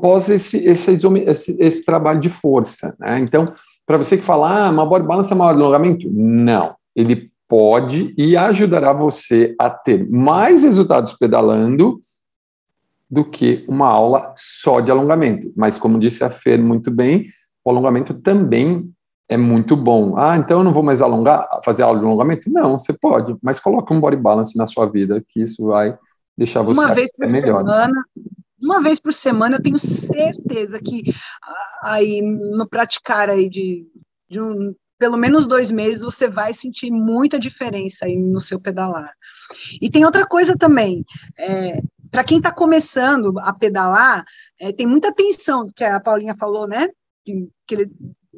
pós 0.00 0.28
esse, 0.28 0.56
esse, 0.66 0.92
esse, 0.92 1.56
esse 1.60 1.84
trabalho 1.84 2.20
de 2.20 2.28
força. 2.28 2.96
Né? 2.98 3.20
Então, 3.20 3.52
para 3.86 3.98
você 3.98 4.16
que 4.16 4.24
fala, 4.24 4.66
ah, 4.66 4.70
uma 4.70 4.86
body 4.86 5.06
balance 5.06 5.32
é 5.32 5.36
maior 5.36 5.54
alongamento, 5.54 6.08
não. 6.10 6.74
Ele 6.94 7.30
pode 7.48 8.14
e 8.16 8.36
ajudará 8.36 8.92
você 8.92 9.54
a 9.58 9.68
ter 9.68 10.08
mais 10.08 10.62
resultados 10.62 11.12
pedalando 11.14 12.00
do 13.10 13.24
que 13.24 13.64
uma 13.68 13.88
aula 13.88 14.32
só 14.36 14.80
de 14.80 14.90
alongamento. 14.90 15.52
Mas, 15.56 15.76
como 15.76 15.98
disse 15.98 16.22
a 16.22 16.30
Fer 16.30 16.62
muito 16.62 16.90
bem, 16.92 17.26
o 17.70 17.72
alongamento 17.72 18.14
também 18.14 18.92
é 19.28 19.36
muito 19.36 19.76
bom. 19.76 20.16
Ah, 20.18 20.36
então 20.36 20.58
eu 20.58 20.64
não 20.64 20.72
vou 20.72 20.82
mais 20.82 21.00
alongar, 21.00 21.48
fazer 21.64 21.82
aula 21.82 22.00
de 22.00 22.04
alongamento? 22.04 22.50
Não, 22.50 22.78
você 22.78 22.92
pode, 22.92 23.36
mas 23.42 23.60
coloque 23.60 23.92
um 23.92 24.00
body 24.00 24.16
balance 24.16 24.58
na 24.58 24.66
sua 24.66 24.86
vida, 24.86 25.22
que 25.28 25.42
isso 25.42 25.66
vai 25.66 25.96
deixar 26.36 26.62
você 26.62 26.80
uma 26.80 26.94
vez 26.94 27.12
por 27.12 27.30
melhor. 27.30 27.64
Semana, 27.64 28.04
uma 28.60 28.82
vez 28.82 29.00
por 29.00 29.12
semana, 29.12 29.56
eu 29.56 29.62
tenho 29.62 29.78
certeza 29.78 30.80
que 30.80 31.14
aí 31.82 32.20
no 32.20 32.68
praticar 32.68 33.30
aí 33.30 33.48
de, 33.48 33.86
de 34.28 34.40
um, 34.40 34.74
pelo 34.98 35.16
menos 35.16 35.46
dois 35.46 35.70
meses, 35.70 36.02
você 36.02 36.28
vai 36.28 36.52
sentir 36.52 36.90
muita 36.90 37.38
diferença 37.38 38.06
aí 38.06 38.16
no 38.16 38.40
seu 38.40 38.60
pedalar. 38.60 39.12
E 39.80 39.88
tem 39.88 40.04
outra 40.04 40.26
coisa 40.26 40.56
também, 40.56 41.04
é, 41.38 41.80
para 42.10 42.24
quem 42.24 42.38
está 42.38 42.52
começando 42.52 43.38
a 43.38 43.52
pedalar, 43.52 44.24
é, 44.60 44.72
tem 44.72 44.86
muita 44.86 45.14
tensão, 45.14 45.66
que 45.74 45.84
a 45.84 46.00
Paulinha 46.00 46.34
falou, 46.36 46.66
né? 46.66 46.88
Que, 47.30 47.48
que 47.66 47.74
ele, 47.74 47.90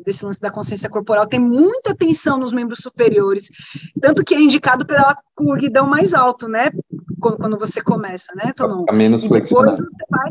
desse 0.05 0.25
lance 0.25 0.41
da 0.41 0.51
consciência 0.51 0.89
corporal, 0.89 1.27
tem 1.27 1.41
muita 1.41 1.95
tensão 1.95 2.39
nos 2.39 2.53
membros 2.53 2.81
superiores, 2.81 3.49
tanto 4.01 4.25
que 4.25 4.35
é 4.35 4.41
indicado 4.41 4.87
pedalar 4.87 5.17
com 5.35 5.53
o 5.53 5.57
guidão 5.57 5.87
mais 5.87 6.13
alto, 6.15 6.49
né? 6.49 6.71
Quando, 7.21 7.37
quando 7.37 7.59
você 7.59 7.83
começa, 7.83 8.35
né, 8.35 8.53
Tonon? 8.55 8.85
menos 8.93 9.25
e 9.25 9.29
depois 9.29 9.79
você 9.79 10.05
vai, 10.11 10.31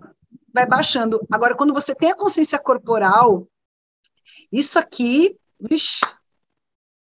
vai 0.54 0.66
baixando. 0.66 1.26
Agora, 1.32 1.56
quando 1.56 1.74
você 1.74 1.96
tem 1.96 2.12
a 2.12 2.16
consciência 2.16 2.60
corporal, 2.60 3.48
isso 4.52 4.78
aqui, 4.78 5.38
vixi, 5.60 6.02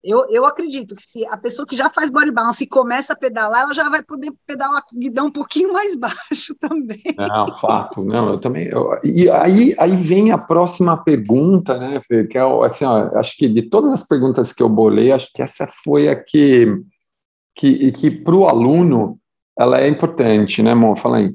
eu, 0.03 0.27
eu 0.31 0.47
acredito 0.47 0.95
que 0.95 1.03
se 1.03 1.27
a 1.27 1.37
pessoa 1.37 1.67
que 1.67 1.77
já 1.77 1.91
faz 1.91 2.11
body 2.11 2.31
balance 2.31 2.65
e 2.65 2.67
começa 2.67 3.13
a 3.13 3.17
pedalar, 3.17 3.63
ela 3.63 3.75
já 3.75 3.89
vai 3.89 4.03
poder 4.03 4.33
pedalar 4.47 4.83
com 4.89 4.97
o 4.97 4.99
guidão 4.99 5.27
um 5.27 5.33
pouquinho 5.33 5.73
mais 5.73 5.95
baixo 5.99 6.55
também. 6.59 7.03
Não, 7.17 7.59
fato. 7.59 8.03
Não, 8.03 8.31
eu 8.31 8.41
também. 8.41 8.67
Eu, 8.67 8.99
e 9.05 9.31
aí, 9.31 9.75
aí 9.79 9.97
vem 9.97 10.33
a 10.33 10.39
próxima 10.39 10.97
pergunta, 10.97 11.79
né, 11.79 12.01
Fê, 12.07 12.27
que 12.27 12.39
é 12.39 12.43
assim, 12.65 12.85
ó, 12.85 13.11
acho 13.19 13.37
que 13.37 13.49
de 13.49 13.63
todas 13.63 13.93
as 13.93 14.07
perguntas 14.07 14.53
que 14.53 14.63
eu 14.63 14.69
bolei, 14.69 15.13
acho 15.13 15.31
que 15.35 15.43
essa 15.43 15.69
foi 15.85 16.09
a 16.09 16.17
que, 16.17 16.67
que, 17.55 17.93
que 17.93 18.11
para 18.11 18.35
o 18.35 18.49
aluno 18.49 19.19
ela 19.59 19.81
é 19.81 19.89
importante, 19.89 20.63
né, 20.63 20.73
amor? 20.73 20.97
Fala 20.97 21.19
aí 21.19 21.31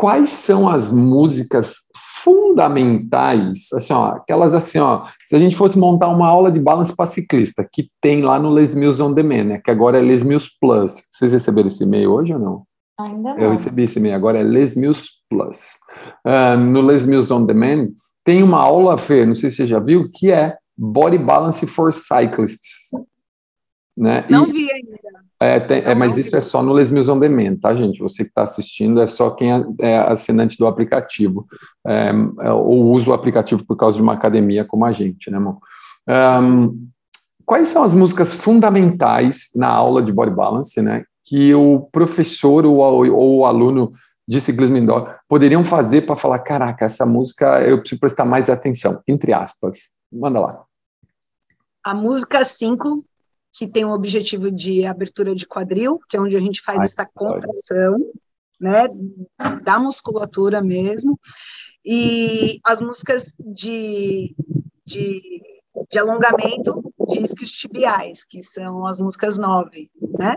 quais 0.00 0.30
são 0.30 0.66
as 0.66 0.90
músicas 0.90 1.74
fundamentais, 2.22 3.68
assim, 3.74 3.92
ó, 3.92 4.12
aquelas 4.12 4.54
assim, 4.54 4.78
ó, 4.78 5.04
se 5.26 5.36
a 5.36 5.38
gente 5.38 5.54
fosse 5.54 5.78
montar 5.78 6.08
uma 6.08 6.26
aula 6.26 6.50
de 6.50 6.58
balance 6.58 6.96
para 6.96 7.04
ciclista, 7.04 7.68
que 7.70 7.90
tem 8.00 8.22
lá 8.22 8.38
no 8.38 8.48
Les 8.48 8.74
Mills 8.74 9.02
On 9.02 9.12
Demand, 9.12 9.44
né, 9.44 9.60
que 9.62 9.70
agora 9.70 9.98
é 9.98 10.02
Les 10.02 10.22
Mills 10.22 10.48
Plus. 10.58 11.02
Vocês 11.10 11.34
receberam 11.34 11.68
esse 11.68 11.84
e-mail 11.84 12.12
hoje 12.12 12.32
ou 12.32 12.40
não? 12.40 12.62
Ainda 12.98 13.34
não. 13.34 13.38
Eu 13.38 13.50
recebi 13.50 13.82
esse 13.82 13.98
e-mail, 13.98 14.14
agora 14.14 14.38
é 14.38 14.42
Les 14.42 14.74
Mills 14.74 15.06
Plus. 15.28 15.74
Uh, 16.26 16.58
no 16.58 16.80
Les 16.80 17.04
Mills 17.04 17.30
On 17.30 17.44
Demand 17.44 17.88
tem 18.24 18.42
uma 18.42 18.58
aula, 18.58 18.96
Fê, 18.96 19.26
não 19.26 19.34
sei 19.34 19.50
se 19.50 19.56
você 19.56 19.66
já 19.66 19.78
viu, 19.78 20.06
que 20.14 20.30
é 20.30 20.56
Body 20.78 21.18
Balance 21.18 21.66
for 21.66 21.92
Cyclists. 21.92 22.88
Né? 23.94 24.24
Não 24.30 24.46
e, 24.48 24.52
vi 24.52 24.72
ainda. 24.72 24.89
É, 25.42 25.58
tem, 25.58 25.78
é, 25.78 25.94
mas 25.94 26.18
isso 26.18 26.36
é 26.36 26.40
só 26.40 26.62
no 26.62 26.74
Les 26.74 26.90
Mills 26.90 27.10
On 27.10 27.18
Demand, 27.18 27.56
tá, 27.56 27.74
gente? 27.74 27.98
Você 28.00 28.24
que 28.24 28.30
está 28.30 28.42
assistindo 28.42 29.00
é 29.00 29.06
só 29.06 29.30
quem 29.30 29.50
é, 29.50 29.64
é 29.80 29.98
assinante 29.98 30.58
do 30.58 30.66
aplicativo, 30.66 31.46
é, 31.86 32.10
é, 32.40 32.52
ou 32.52 32.92
usa 32.92 33.10
o 33.10 33.14
aplicativo 33.14 33.64
por 33.64 33.74
causa 33.74 33.96
de 33.96 34.02
uma 34.02 34.12
academia 34.12 34.66
como 34.66 34.84
a 34.84 34.92
gente, 34.92 35.30
né, 35.30 35.38
irmão? 35.38 35.58
Um, 36.06 36.88
quais 37.46 37.68
são 37.68 37.82
as 37.82 37.94
músicas 37.94 38.34
fundamentais 38.34 39.48
na 39.56 39.68
aula 39.68 40.02
de 40.02 40.12
body 40.12 40.30
balance, 40.30 40.80
né, 40.82 41.04
que 41.24 41.54
o 41.54 41.88
professor 41.90 42.66
ou, 42.66 42.76
ou 42.76 43.38
o 43.38 43.46
aluno 43.46 43.92
de 44.28 44.40
ciclismo 44.42 44.76
indoor 44.76 45.16
poderiam 45.26 45.64
fazer 45.64 46.02
para 46.02 46.16
falar, 46.16 46.40
caraca, 46.40 46.84
essa 46.84 47.06
música 47.06 47.62
eu 47.62 47.78
preciso 47.80 47.98
prestar 47.98 48.26
mais 48.26 48.50
atenção, 48.50 49.00
entre 49.08 49.32
aspas. 49.32 49.94
Manda 50.12 50.38
lá. 50.38 50.64
A 51.82 51.94
música 51.94 52.44
5 52.44 53.04
que 53.52 53.66
tem 53.66 53.84
o 53.84 53.92
objetivo 53.92 54.50
de 54.50 54.84
abertura 54.84 55.34
de 55.34 55.46
quadril, 55.46 55.98
que 56.08 56.16
é 56.16 56.20
onde 56.20 56.36
a 56.36 56.40
gente 56.40 56.62
faz 56.62 56.78
Ai, 56.78 56.84
essa 56.84 57.06
contração, 57.06 57.98
né, 58.60 58.88
da 59.62 59.78
musculatura 59.78 60.62
mesmo, 60.62 61.18
e 61.84 62.60
as 62.64 62.80
músicas 62.80 63.34
de, 63.38 64.34
de, 64.84 65.42
de 65.90 65.98
alongamento 65.98 66.92
de 67.08 67.20
isquios 67.20 67.50
tibiais, 67.50 68.24
que 68.24 68.42
são 68.42 68.86
as 68.86 68.98
músicas 68.98 69.38
nove, 69.38 69.90
né? 70.18 70.36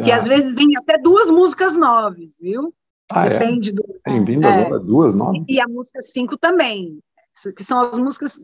Ah. 0.00 0.16
às 0.16 0.26
vezes 0.26 0.54
vem 0.54 0.76
até 0.76 0.98
duas 0.98 1.30
músicas 1.30 1.76
nove, 1.76 2.26
viu? 2.40 2.74
Ah, 3.10 3.26
é? 3.26 3.38
Depende 3.38 3.70
é? 3.70 3.72
do. 3.72 3.84
Tem 4.04 4.24
vindo 4.24 4.46
é. 4.46 4.64
agora 4.64 4.80
duas 4.80 5.14
nove? 5.14 5.44
E 5.48 5.60
a 5.60 5.68
música 5.68 6.00
cinco 6.00 6.36
também, 6.36 6.98
que 7.56 7.64
são 7.64 7.80
as 7.80 7.98
músicas 7.98 8.40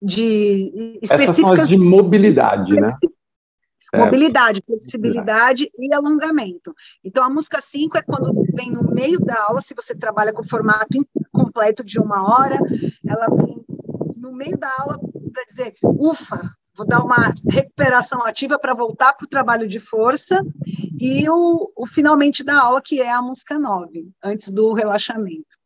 de 0.00 0.98
Essas 1.02 1.36
são 1.36 1.52
as 1.52 1.68
de 1.68 1.76
mobilidade, 1.76 2.74
né? 2.74 2.88
É. 3.92 3.98
Mobilidade, 4.04 4.62
flexibilidade 4.64 5.64
é. 5.64 5.68
e 5.78 5.92
alongamento. 5.92 6.74
Então, 7.04 7.24
a 7.24 7.30
música 7.30 7.60
5 7.60 7.98
é 7.98 8.02
quando 8.02 8.32
vem 8.54 8.70
no 8.70 8.84
meio 8.94 9.18
da 9.18 9.44
aula, 9.44 9.60
se 9.60 9.74
você 9.74 9.94
trabalha 9.94 10.32
com 10.32 10.42
o 10.42 10.48
formato 10.48 11.04
completo 11.32 11.84
de 11.84 11.98
uma 11.98 12.22
hora, 12.22 12.58
ela 13.04 13.26
vem 13.28 13.64
no 14.16 14.32
meio 14.32 14.56
da 14.56 14.70
aula 14.78 14.98
para 15.32 15.44
dizer, 15.44 15.74
ufa, 15.82 16.40
vou 16.76 16.86
dar 16.86 17.02
uma 17.02 17.34
recuperação 17.50 18.24
ativa 18.24 18.58
para 18.58 18.74
voltar 18.74 19.14
para 19.14 19.24
o 19.24 19.28
trabalho 19.28 19.66
de 19.66 19.80
força, 19.80 20.40
e 20.98 21.28
o, 21.28 21.72
o 21.74 21.86
finalmente 21.86 22.44
da 22.44 22.60
aula, 22.62 22.80
que 22.80 23.00
é 23.00 23.10
a 23.10 23.22
música 23.22 23.58
9, 23.58 24.08
antes 24.22 24.52
do 24.52 24.72
relaxamento. 24.72 25.58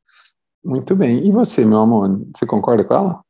Muito 0.64 0.96
bem. 0.96 1.26
E 1.26 1.30
você, 1.30 1.64
meu 1.64 1.80
amor, 1.80 2.22
você 2.34 2.46
concorda 2.46 2.84
com 2.84 2.94
ela? 2.94 3.23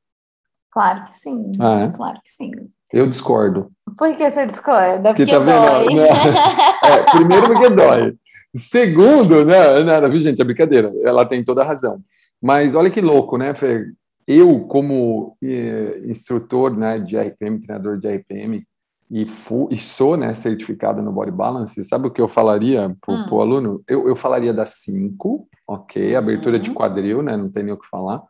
Claro 0.75 1.05
que 1.05 1.17
sim. 1.17 1.53
Ah, 1.61 1.83
é? 1.83 1.89
Claro 1.89 2.19
que 2.25 2.31
sim. 2.33 2.51
Eu 2.93 3.07
discordo. 3.07 3.71
Por 3.97 4.09
que 4.13 4.29
você 4.29 4.45
discorda? 4.45 5.15
Porque, 5.15 5.25
porque 5.25 5.33
tá 5.33 5.39
dói. 5.39 5.87
Vendo? 5.87 6.01
É, 6.03 7.03
primeiro, 7.13 7.47
porque 7.47 7.71
dói. 7.71 8.15
Segundo, 8.57 9.45
né, 9.45 9.85
né, 9.85 10.09
gente, 10.09 10.43
é 10.43 10.45
brincadeira, 10.45 10.93
ela 11.03 11.25
tem 11.25 11.45
toda 11.45 11.63
a 11.63 11.65
razão. 11.65 12.01
Mas 12.43 12.75
olha 12.75 12.91
que 12.91 13.01
louco, 13.01 13.39
né, 13.39 13.55
Fê? 13.55 13.87
Eu, 14.27 14.61
como 14.61 15.37
eh, 15.43 16.03
instrutor 16.07 16.77
né, 16.77 16.99
de 16.99 17.17
RPM, 17.17 17.61
treinador 17.61 17.99
de 17.99 18.09
RPM, 18.09 18.67
e, 19.11 19.27
fu, 19.27 19.69
e 19.71 19.77
sou 19.77 20.17
né, 20.17 20.33
certificado 20.33 21.03
no 21.03 21.13
Body 21.13 21.31
Balance, 21.31 21.85
sabe 21.85 22.09
o 22.09 22.11
que 22.11 22.21
eu 22.21 22.27
falaria 22.27 22.97
para 23.01 23.15
o 23.15 23.37
hum. 23.37 23.41
aluno? 23.41 23.83
Eu, 23.87 24.09
eu 24.09 24.17
falaria 24.17 24.53
das 24.53 24.71
cinco, 24.83 25.47
ok, 25.69 26.17
abertura 26.17 26.57
uhum. 26.57 26.63
de 26.63 26.71
quadril, 26.71 27.23
né? 27.23 27.37
Não 27.37 27.49
tem 27.49 27.63
nem 27.63 27.75
o 27.75 27.79
que 27.79 27.87
falar 27.87 28.23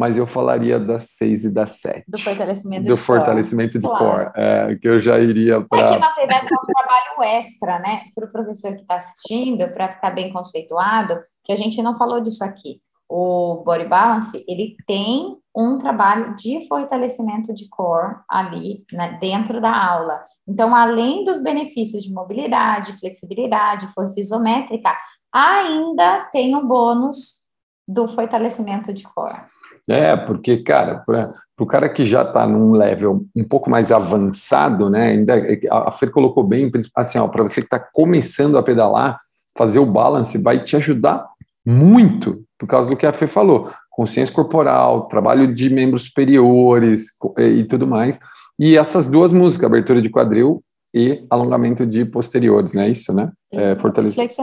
mas 0.00 0.16
eu 0.16 0.26
falaria 0.26 0.80
das 0.80 1.10
seis 1.10 1.44
e 1.44 1.52
das 1.52 1.72
sete. 1.72 2.06
Do 2.08 2.18
fortalecimento 2.18 2.86
do 2.88 2.94
de 2.94 2.98
fortalecimento 2.98 3.78
core. 3.78 3.82
de 3.82 3.98
claro. 3.98 4.32
core, 4.32 4.32
é, 4.34 4.76
que 4.76 4.88
eu 4.88 4.98
já 4.98 5.18
iria 5.18 5.60
para. 5.60 5.90
É 5.90 5.92
que, 5.92 5.98
na 5.98 6.10
verdade, 6.12 6.46
é 6.46 6.54
um 6.54 6.64
trabalho 6.64 7.36
extra, 7.36 7.78
né, 7.80 8.04
para 8.14 8.24
o 8.24 8.32
professor 8.32 8.74
que 8.74 8.80
está 8.80 8.96
assistindo, 8.96 9.70
para 9.74 9.92
ficar 9.92 10.12
bem 10.12 10.32
conceituado, 10.32 11.20
que 11.44 11.52
a 11.52 11.56
gente 11.56 11.82
não 11.82 11.98
falou 11.98 12.22
disso 12.22 12.42
aqui. 12.42 12.80
O 13.10 13.62
Body 13.62 13.84
Balance, 13.84 14.42
ele 14.48 14.74
tem 14.86 15.36
um 15.54 15.76
trabalho 15.76 16.34
de 16.34 16.66
fortalecimento 16.66 17.52
de 17.52 17.68
core 17.68 18.16
ali 18.26 18.86
né, 18.90 19.18
dentro 19.20 19.60
da 19.60 19.70
aula. 19.70 20.22
Então, 20.48 20.74
além 20.74 21.24
dos 21.24 21.42
benefícios 21.42 22.04
de 22.04 22.14
mobilidade, 22.14 22.98
flexibilidade, 22.98 23.86
força 23.88 24.18
isométrica, 24.18 24.96
ainda 25.30 26.20
tem 26.32 26.56
o 26.56 26.66
bônus 26.66 27.40
do 27.86 28.08
fortalecimento 28.08 28.94
de 28.94 29.02
core. 29.02 29.42
É, 29.88 30.16
porque, 30.16 30.58
cara, 30.58 31.02
para 31.06 31.32
o 31.58 31.66
cara 31.66 31.88
que 31.88 32.04
já 32.04 32.22
está 32.22 32.46
num 32.46 32.72
level 32.72 33.24
um 33.34 33.44
pouco 33.44 33.70
mais 33.70 33.90
avançado, 33.90 34.88
né? 34.88 35.08
Ainda, 35.08 35.34
a 35.70 35.90
Fer 35.90 36.10
colocou 36.10 36.44
bem, 36.44 36.70
assim, 36.94 37.18
para 37.28 37.42
você 37.42 37.60
que 37.60 37.66
está 37.66 37.78
começando 37.78 38.56
a 38.56 38.62
pedalar, 38.62 39.18
fazer 39.56 39.78
o 39.78 39.86
balance 39.86 40.38
vai 40.38 40.62
te 40.62 40.76
ajudar 40.76 41.26
muito, 41.66 42.42
por 42.58 42.66
causa 42.66 42.88
do 42.88 42.96
que 42.96 43.06
a 43.06 43.12
Fê 43.12 43.26
falou, 43.26 43.70
consciência 43.90 44.34
corporal, 44.34 45.08
trabalho 45.08 45.52
de 45.52 45.68
membros 45.68 46.04
superiores 46.04 47.08
e 47.38 47.64
tudo 47.64 47.86
mais. 47.86 48.18
E 48.58 48.76
essas 48.76 49.08
duas 49.08 49.32
músicas, 49.32 49.66
abertura 49.66 50.00
de 50.00 50.10
quadril 50.10 50.62
e 50.94 51.24
alongamento 51.30 51.86
de 51.86 52.04
posteriores, 52.04 52.72
né? 52.72 52.88
Isso, 52.88 53.12
né? 53.12 53.30
É, 53.52 53.76
fortalecimento. 53.76 54.34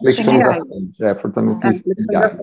Flexões 0.00 0.46
à 0.46 0.54
frente. 0.54 1.04
É, 1.04 1.14
fortalecimento. 1.14 1.82
É, 2.12 2.36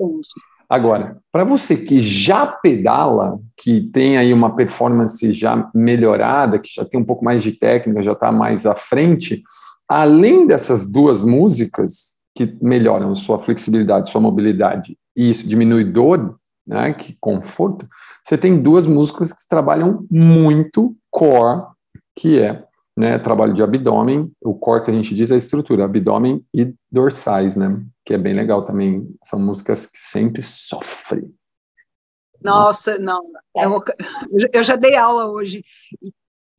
Agora, 0.70 1.18
para 1.32 1.44
você 1.44 1.76
que 1.76 2.00
já 2.00 2.46
pedala, 2.46 3.40
que 3.58 3.90
tem 3.92 4.20
aí 4.20 4.32
uma 4.32 4.56
performance 4.56 5.34
já 5.34 5.68
melhorada, 5.74 6.60
que 6.60 6.70
já 6.72 6.86
tem 6.86 7.00
um 7.00 7.04
pouco 7.04 7.26
mais 7.26 7.42
de 7.42 7.54
técnica, 7.54 8.04
já 8.04 8.12
está 8.12 8.32
mais 8.32 8.68
à 8.68 8.76
frente, 8.76 9.42
além 9.88 10.46
dessas 10.46 10.86
duas 10.86 11.24
músicas 11.24 12.18
que 12.36 12.56
melhoram 12.62 13.16
sua 13.16 13.40
flexibilidade, 13.40 14.12
sua 14.12 14.22
mobilidade, 14.22 14.96
e 15.18 15.32
isso 15.32 15.48
diminui 15.48 15.84
dor, 15.84 16.38
né, 16.68 16.94
que 16.94 17.18
conforto, 17.20 17.88
você 18.24 18.38
tem 18.38 18.62
duas 18.62 18.86
músicas 18.86 19.34
que 19.34 19.50
trabalham 19.50 20.06
muito 20.10 20.96
core, 21.10 21.64
que 22.16 22.38
é 22.40 22.64
né, 23.00 23.18
trabalho 23.18 23.54
de 23.54 23.64
abdômen, 23.64 24.30
o 24.44 24.54
core 24.54 24.84
que 24.84 24.92
a 24.92 24.94
gente 24.94 25.16
diz 25.16 25.32
é 25.32 25.36
a 25.36 25.38
estrutura, 25.38 25.86
abdômen 25.86 26.42
e 26.54 26.74
dorsais, 26.92 27.56
né, 27.56 27.82
que 28.04 28.14
é 28.14 28.18
bem 28.18 28.34
legal 28.34 28.62
também, 28.66 29.08
são 29.24 29.40
músicas 29.40 29.86
que 29.86 29.98
sempre 29.98 30.42
sofrem. 30.42 31.34
Nossa, 32.44 33.00
não, 33.00 33.24
eu, 33.56 33.82
eu 34.52 34.64
já 34.64 34.76
dei 34.76 34.98
aula 34.98 35.28
hoje, 35.28 35.64
e, 36.02 36.12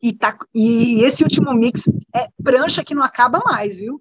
e, 0.02 0.14
tá, 0.14 0.38
e 0.54 1.04
esse 1.04 1.22
último 1.22 1.52
mix 1.52 1.82
é 2.16 2.28
prancha 2.42 2.82
que 2.82 2.94
não 2.94 3.02
acaba 3.02 3.42
mais, 3.44 3.76
viu? 3.76 4.00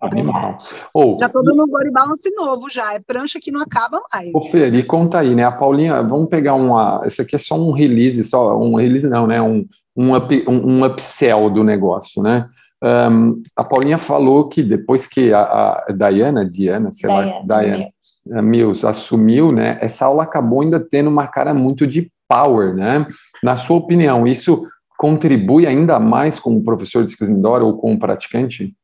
Animal. 0.00 0.58
Ou, 0.92 1.18
já 1.18 1.26
estou 1.26 1.42
dando 1.42 1.64
um 1.64 1.66
body 1.66 1.90
balance 1.90 2.30
novo 2.34 2.68
já, 2.70 2.94
é 2.94 3.00
prancha 3.00 3.38
que 3.40 3.50
não 3.50 3.60
acaba 3.60 4.00
mais. 4.12 4.30
Ô 4.34 4.40
Fer, 4.40 4.74
e 4.74 4.82
conta 4.82 5.18
aí, 5.18 5.34
né, 5.34 5.44
a 5.44 5.52
Paulinha, 5.52 6.02
vamos 6.02 6.28
pegar 6.28 6.54
uma, 6.54 7.02
esse 7.04 7.20
aqui 7.20 7.36
é 7.36 7.38
só 7.38 7.56
um 7.56 7.72
release, 7.72 8.22
só 8.24 8.56
um 8.58 8.76
release 8.76 9.08
não, 9.08 9.26
né, 9.26 9.40
um, 9.40 9.66
um, 9.96 10.14
up, 10.14 10.44
um, 10.48 10.78
um 10.78 10.84
upsell 10.84 11.50
do 11.50 11.62
negócio, 11.62 12.22
né, 12.22 12.48
um, 12.82 13.42
a 13.54 13.62
Paulinha 13.62 13.98
falou 13.98 14.48
que 14.48 14.62
depois 14.62 15.06
que 15.06 15.32
a, 15.32 15.84
a 15.88 15.92
Diana, 15.92 16.48
Diana, 16.48 16.90
sei 16.92 17.10
Diana, 17.10 17.34
lá, 17.46 17.60
Diana 17.60 17.76
Mills. 17.76 18.48
Mills 18.48 18.86
assumiu, 18.86 19.52
né, 19.52 19.78
essa 19.80 20.06
aula 20.06 20.22
acabou 20.22 20.62
ainda 20.62 20.80
tendo 20.80 21.10
uma 21.10 21.26
cara 21.26 21.52
muito 21.52 21.86
de 21.86 22.10
power, 22.26 22.74
né, 22.74 23.06
na 23.42 23.56
sua 23.56 23.76
opinião, 23.76 24.26
isso 24.26 24.64
contribui 25.00 25.66
ainda 25.66 25.98
mais 25.98 26.38
como 26.38 26.62
professor 26.62 27.02
de 27.02 27.14
indoor 27.24 27.62
ou 27.62 27.78
como 27.78 27.98
praticante? 27.98 28.74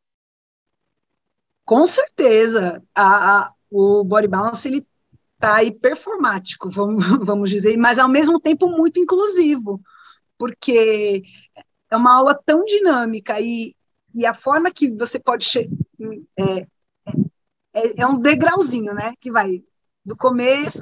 Com 1.67 1.85
certeza, 1.85 2.81
a, 2.95 3.39
a, 3.39 3.53
o 3.69 4.05
body 4.05 4.29
balance 4.29 4.67
ele 4.69 4.87
está 5.35 5.57
aí 5.57 5.73
performático, 5.73 6.71
vamos, 6.71 7.05
vamos 7.27 7.51
dizer, 7.51 7.77
mas 7.77 7.99
ao 7.99 8.09
mesmo 8.09 8.41
tempo 8.41 8.69
muito 8.69 9.01
inclusivo, 9.01 9.81
porque 10.39 11.25
é 11.91 11.97
uma 11.97 12.15
aula 12.15 12.41
tão 12.47 12.65
dinâmica 12.65 13.41
e, 13.41 13.75
e 14.15 14.25
a 14.25 14.33
forma 14.33 14.71
que 14.71 14.89
você 14.89 15.19
pode 15.19 15.47
é, 16.39 16.67
é, 17.75 18.03
é 18.03 18.07
um 18.07 18.21
degrauzinho, 18.21 18.95
né? 18.95 19.15
Que 19.21 19.31
vai 19.33 19.63
do 20.05 20.17
começo. 20.17 20.81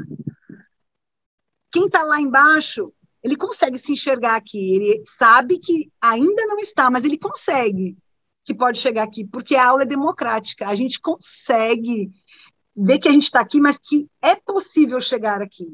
Quem 1.73 1.87
está 1.87 2.03
lá 2.03 2.21
embaixo, 2.21 2.93
ele 3.23 3.37
consegue 3.37 3.79
se 3.79 3.93
enxergar 3.93 4.37
aqui. 4.37 4.75
Ele 4.75 5.03
sabe 5.07 5.59
que 5.59 5.91
ainda 5.99 6.47
não 6.47 6.59
está, 6.59 6.91
mas 6.91 7.05
ele 7.05 7.19
consegue 7.19 7.97
que 8.45 8.55
pode 8.55 8.79
chegar 8.79 9.05
aqui, 9.05 9.25
porque 9.25 9.57
a 9.57 9.67
aula 9.67 9.83
é 9.83 9.87
democrática. 9.87 10.69
A 10.69 10.75
gente 10.75 11.01
consegue 11.01 12.11
ver 12.77 12.99
que 12.99 13.09
a 13.09 13.13
gente 13.13 13.25
está 13.25 13.41
aqui, 13.41 13.61
mas 13.61 13.79
que 13.79 14.09
é 14.21 14.35
possível 14.35 15.01
chegar 15.01 15.41
aqui. 15.41 15.67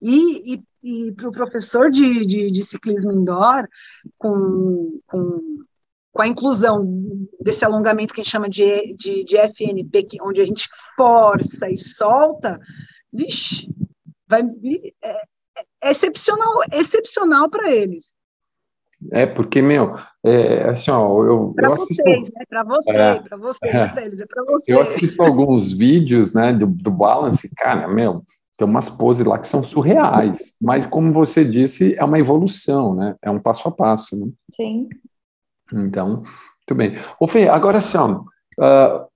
E, 0.00 0.54
e, 0.54 0.62
e 0.82 1.12
para 1.12 1.28
o 1.28 1.32
professor 1.32 1.90
de, 1.90 2.24
de, 2.24 2.50
de, 2.50 2.64
ciclismo 2.64 3.12
indoor, 3.12 3.68
com, 4.16 5.00
com, 5.06 5.64
com, 6.12 6.22
a 6.22 6.26
inclusão 6.26 6.84
desse 7.40 7.64
alongamento 7.64 8.14
que 8.14 8.20
a 8.20 8.24
gente 8.24 8.32
chama 8.32 8.48
de, 8.48 8.96
de, 8.96 9.24
de 9.24 9.36
FNP, 9.36 10.02
que, 10.04 10.22
onde 10.22 10.40
a 10.40 10.46
gente 10.46 10.68
força 10.96 11.68
e 11.68 11.76
solta, 11.76 12.60
vixe, 13.12 13.68
vai, 14.26 14.42
é, 15.02 15.22
é 15.82 15.90
excepcional, 15.90 16.60
excepcional 16.72 17.50
para 17.50 17.70
eles. 17.70 18.17
É, 19.12 19.26
porque, 19.26 19.62
meu, 19.62 19.94
é, 20.24 20.70
assim, 20.70 20.90
ó, 20.90 21.24
eu. 21.24 21.52
Para 21.54 21.70
vocês, 21.70 22.00
assisto, 22.00 22.34
né? 22.42 22.64
Você, 22.64 22.98
é, 22.98 23.36
você, 23.36 23.68
é, 23.68 24.04
eles, 24.04 24.20
é 24.20 24.26
você. 24.46 24.74
Eu 24.74 24.82
assisto 24.82 25.22
alguns 25.22 25.72
vídeos, 25.72 26.32
né, 26.32 26.52
do, 26.52 26.66
do 26.66 26.90
balance, 26.90 27.48
cara, 27.54 27.86
meu, 27.86 28.24
tem 28.56 28.66
umas 28.66 28.90
poses 28.90 29.24
lá 29.24 29.38
que 29.38 29.46
são 29.46 29.62
surreais, 29.62 30.52
mas 30.60 30.84
como 30.84 31.12
você 31.12 31.44
disse, 31.44 31.94
é 31.94 32.04
uma 32.04 32.18
evolução, 32.18 32.94
né? 32.94 33.14
É 33.22 33.30
um 33.30 33.38
passo 33.38 33.68
a 33.68 33.70
passo, 33.70 34.18
né? 34.18 34.26
Sim. 34.52 34.88
Então, 35.72 36.16
muito 36.16 36.74
bem. 36.74 36.94
Ô, 37.20 37.28
Fê, 37.28 37.48
agora 37.48 37.78
assim, 37.78 37.96
ó, 37.98 38.22
uh, 38.58 39.06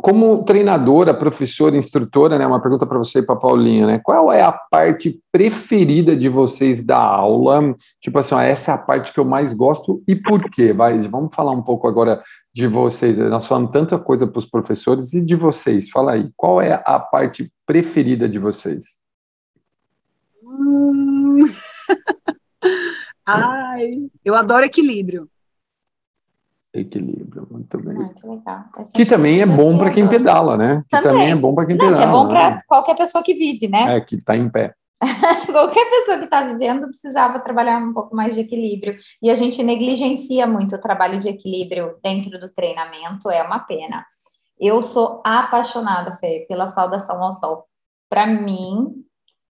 como 0.00 0.44
treinadora, 0.44 1.14
professora, 1.14 1.76
instrutora, 1.76 2.38
né, 2.38 2.46
uma 2.46 2.60
pergunta 2.60 2.86
para 2.86 2.98
você 2.98 3.20
e 3.20 3.22
para 3.22 3.36
Paulinha, 3.36 3.86
né? 3.86 4.00
Qual 4.02 4.32
é 4.32 4.42
a 4.42 4.52
parte 4.52 5.20
preferida 5.30 6.16
de 6.16 6.28
vocês 6.28 6.82
da 6.82 6.98
aula? 6.98 7.74
Tipo 8.00 8.18
assim, 8.18 8.34
ó, 8.34 8.40
essa 8.40 8.72
é 8.72 8.74
a 8.74 8.78
parte 8.78 9.12
que 9.12 9.20
eu 9.20 9.24
mais 9.24 9.52
gosto 9.52 10.02
e 10.06 10.16
por 10.16 10.42
quê? 10.50 10.72
Vai, 10.72 11.00
vamos 11.02 11.34
falar 11.34 11.52
um 11.52 11.62
pouco 11.62 11.86
agora 11.88 12.22
de 12.52 12.66
vocês. 12.66 13.18
Nós 13.18 13.46
falamos 13.46 13.70
tanta 13.70 13.98
coisa 13.98 14.26
para 14.26 14.38
os 14.38 14.46
professores 14.46 15.14
e 15.14 15.20
de 15.20 15.36
vocês. 15.36 15.90
Fala 15.90 16.12
aí, 16.12 16.30
qual 16.36 16.60
é 16.60 16.82
a 16.84 16.98
parte 16.98 17.50
preferida 17.66 18.28
de 18.28 18.38
vocês? 18.38 18.98
Hum... 20.42 21.46
Ai, 23.26 24.10
eu 24.24 24.34
adoro 24.34 24.64
equilíbrio. 24.64 25.28
Equilíbrio, 26.72 27.48
muito 27.50 27.82
bem. 27.82 27.94
Muito 27.94 28.30
legal. 28.30 28.64
que 28.94 29.04
também 29.04 29.40
é 29.40 29.46
bom 29.46 29.76
para 29.76 29.90
quem 29.90 30.08
pedala, 30.08 30.56
né? 30.56 30.84
Que 30.88 31.00
também, 31.00 31.10
também 31.10 31.30
é 31.32 31.36
bom 31.36 31.52
para 31.52 31.66
quem 31.66 31.76
Não, 31.76 31.84
pedala. 31.84 32.04
é 32.04 32.06
bom 32.06 32.28
para 32.28 32.50
né? 32.50 32.58
qualquer 32.66 32.96
pessoa 32.96 33.24
que 33.24 33.34
vive, 33.34 33.66
né? 33.66 33.96
É, 33.96 34.00
que 34.00 34.14
está 34.14 34.36
em 34.36 34.48
pé. 34.48 34.74
qualquer 35.50 35.88
pessoa 35.90 36.18
que 36.18 36.24
está 36.24 36.42
vivendo 36.46 36.86
precisava 36.86 37.40
trabalhar 37.40 37.78
um 37.78 37.92
pouco 37.92 38.14
mais 38.14 38.34
de 38.34 38.40
equilíbrio. 38.40 38.96
E 39.20 39.30
a 39.30 39.34
gente 39.34 39.62
negligencia 39.64 40.46
muito 40.46 40.76
o 40.76 40.80
trabalho 40.80 41.18
de 41.18 41.28
equilíbrio 41.28 41.96
dentro 42.02 42.38
do 42.38 42.52
treinamento, 42.52 43.28
é 43.30 43.42
uma 43.42 43.58
pena. 43.58 44.04
Eu 44.58 44.80
sou 44.80 45.20
apaixonada, 45.24 46.12
Fê, 46.12 46.46
pela 46.48 46.68
saudação 46.68 47.20
ao 47.22 47.32
sol. 47.32 47.66
Para 48.08 48.26
mim, 48.26 48.94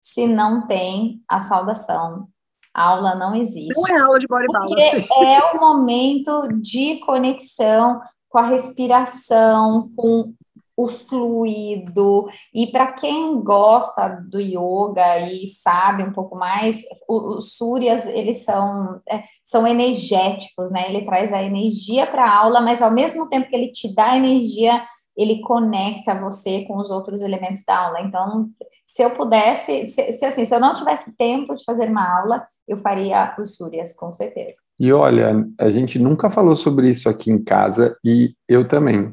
se 0.01 0.27
não 0.27 0.67
tem 0.67 1.21
a 1.29 1.41
saudação, 1.41 2.29
aula 2.75 3.15
não 3.15 3.35
existe. 3.35 3.75
Não 3.75 3.87
é 3.87 4.01
aula 4.01 4.19
de 4.19 4.27
body 4.27 4.47
balance. 4.53 5.07
é 5.25 5.53
o 5.53 5.61
momento 5.61 6.49
de 6.61 6.99
conexão 7.01 8.01
com 8.29 8.39
a 8.39 8.47
respiração, 8.47 9.91
com 9.95 10.33
o 10.77 10.89
fluido. 10.89 12.27
E 12.53 12.67
para 12.67 12.93
quem 12.93 13.41
gosta 13.43 14.09
do 14.09 14.41
yoga 14.41 15.19
e 15.31 15.47
sabe 15.47 16.03
um 16.03 16.13
pouco 16.13 16.37
mais, 16.37 16.83
os 17.09 17.57
suryas, 17.57 18.07
eles 18.07 18.45
são, 18.45 19.01
é, 19.09 19.23
são 19.45 19.67
energéticos, 19.67 20.71
né? 20.71 20.89
Ele 20.89 21.05
traz 21.05 21.33
a 21.33 21.43
energia 21.43 22.07
para 22.07 22.25
a 22.25 22.37
aula, 22.37 22.61
mas 22.61 22.81
ao 22.81 22.91
mesmo 22.91 23.29
tempo 23.29 23.49
que 23.49 23.55
ele 23.55 23.71
te 23.71 23.95
dá 23.95 24.17
energia, 24.17 24.83
ele 25.17 25.41
conecta 25.41 26.19
você 26.19 26.65
com 26.65 26.77
os 26.77 26.91
outros 26.91 27.23
elementos 27.23 27.63
da 27.65 27.77
aula. 27.77 28.01
Então, 28.01 28.49
se 28.87 29.03
eu 29.03 29.11
pudesse, 29.11 29.89
se, 29.89 30.13
se, 30.13 30.25
assim, 30.25 30.45
se 30.45 30.55
eu 30.55 30.61
não 30.61 30.75
tivesse 30.75 31.17
tempo 31.17 31.55
de 31.55 31.65
fazer 31.65 31.89
uma 31.89 32.21
aula, 32.21 32.47
eu 32.67 32.77
faria 32.77 33.35
os 33.39 33.57
Súrias, 33.57 33.95
com 33.95 34.11
certeza. 34.13 34.57
E 34.79 34.93
olha, 34.93 35.47
a 35.59 35.71
gente 35.71 35.99
nunca 35.99 36.31
falou 36.31 36.57
sobre 36.57 36.89
isso 36.89 37.09
aqui 37.09 37.31
em 37.31 37.43
casa, 37.43 37.97
e 38.05 38.35
eu 38.49 38.67
também. 38.67 39.13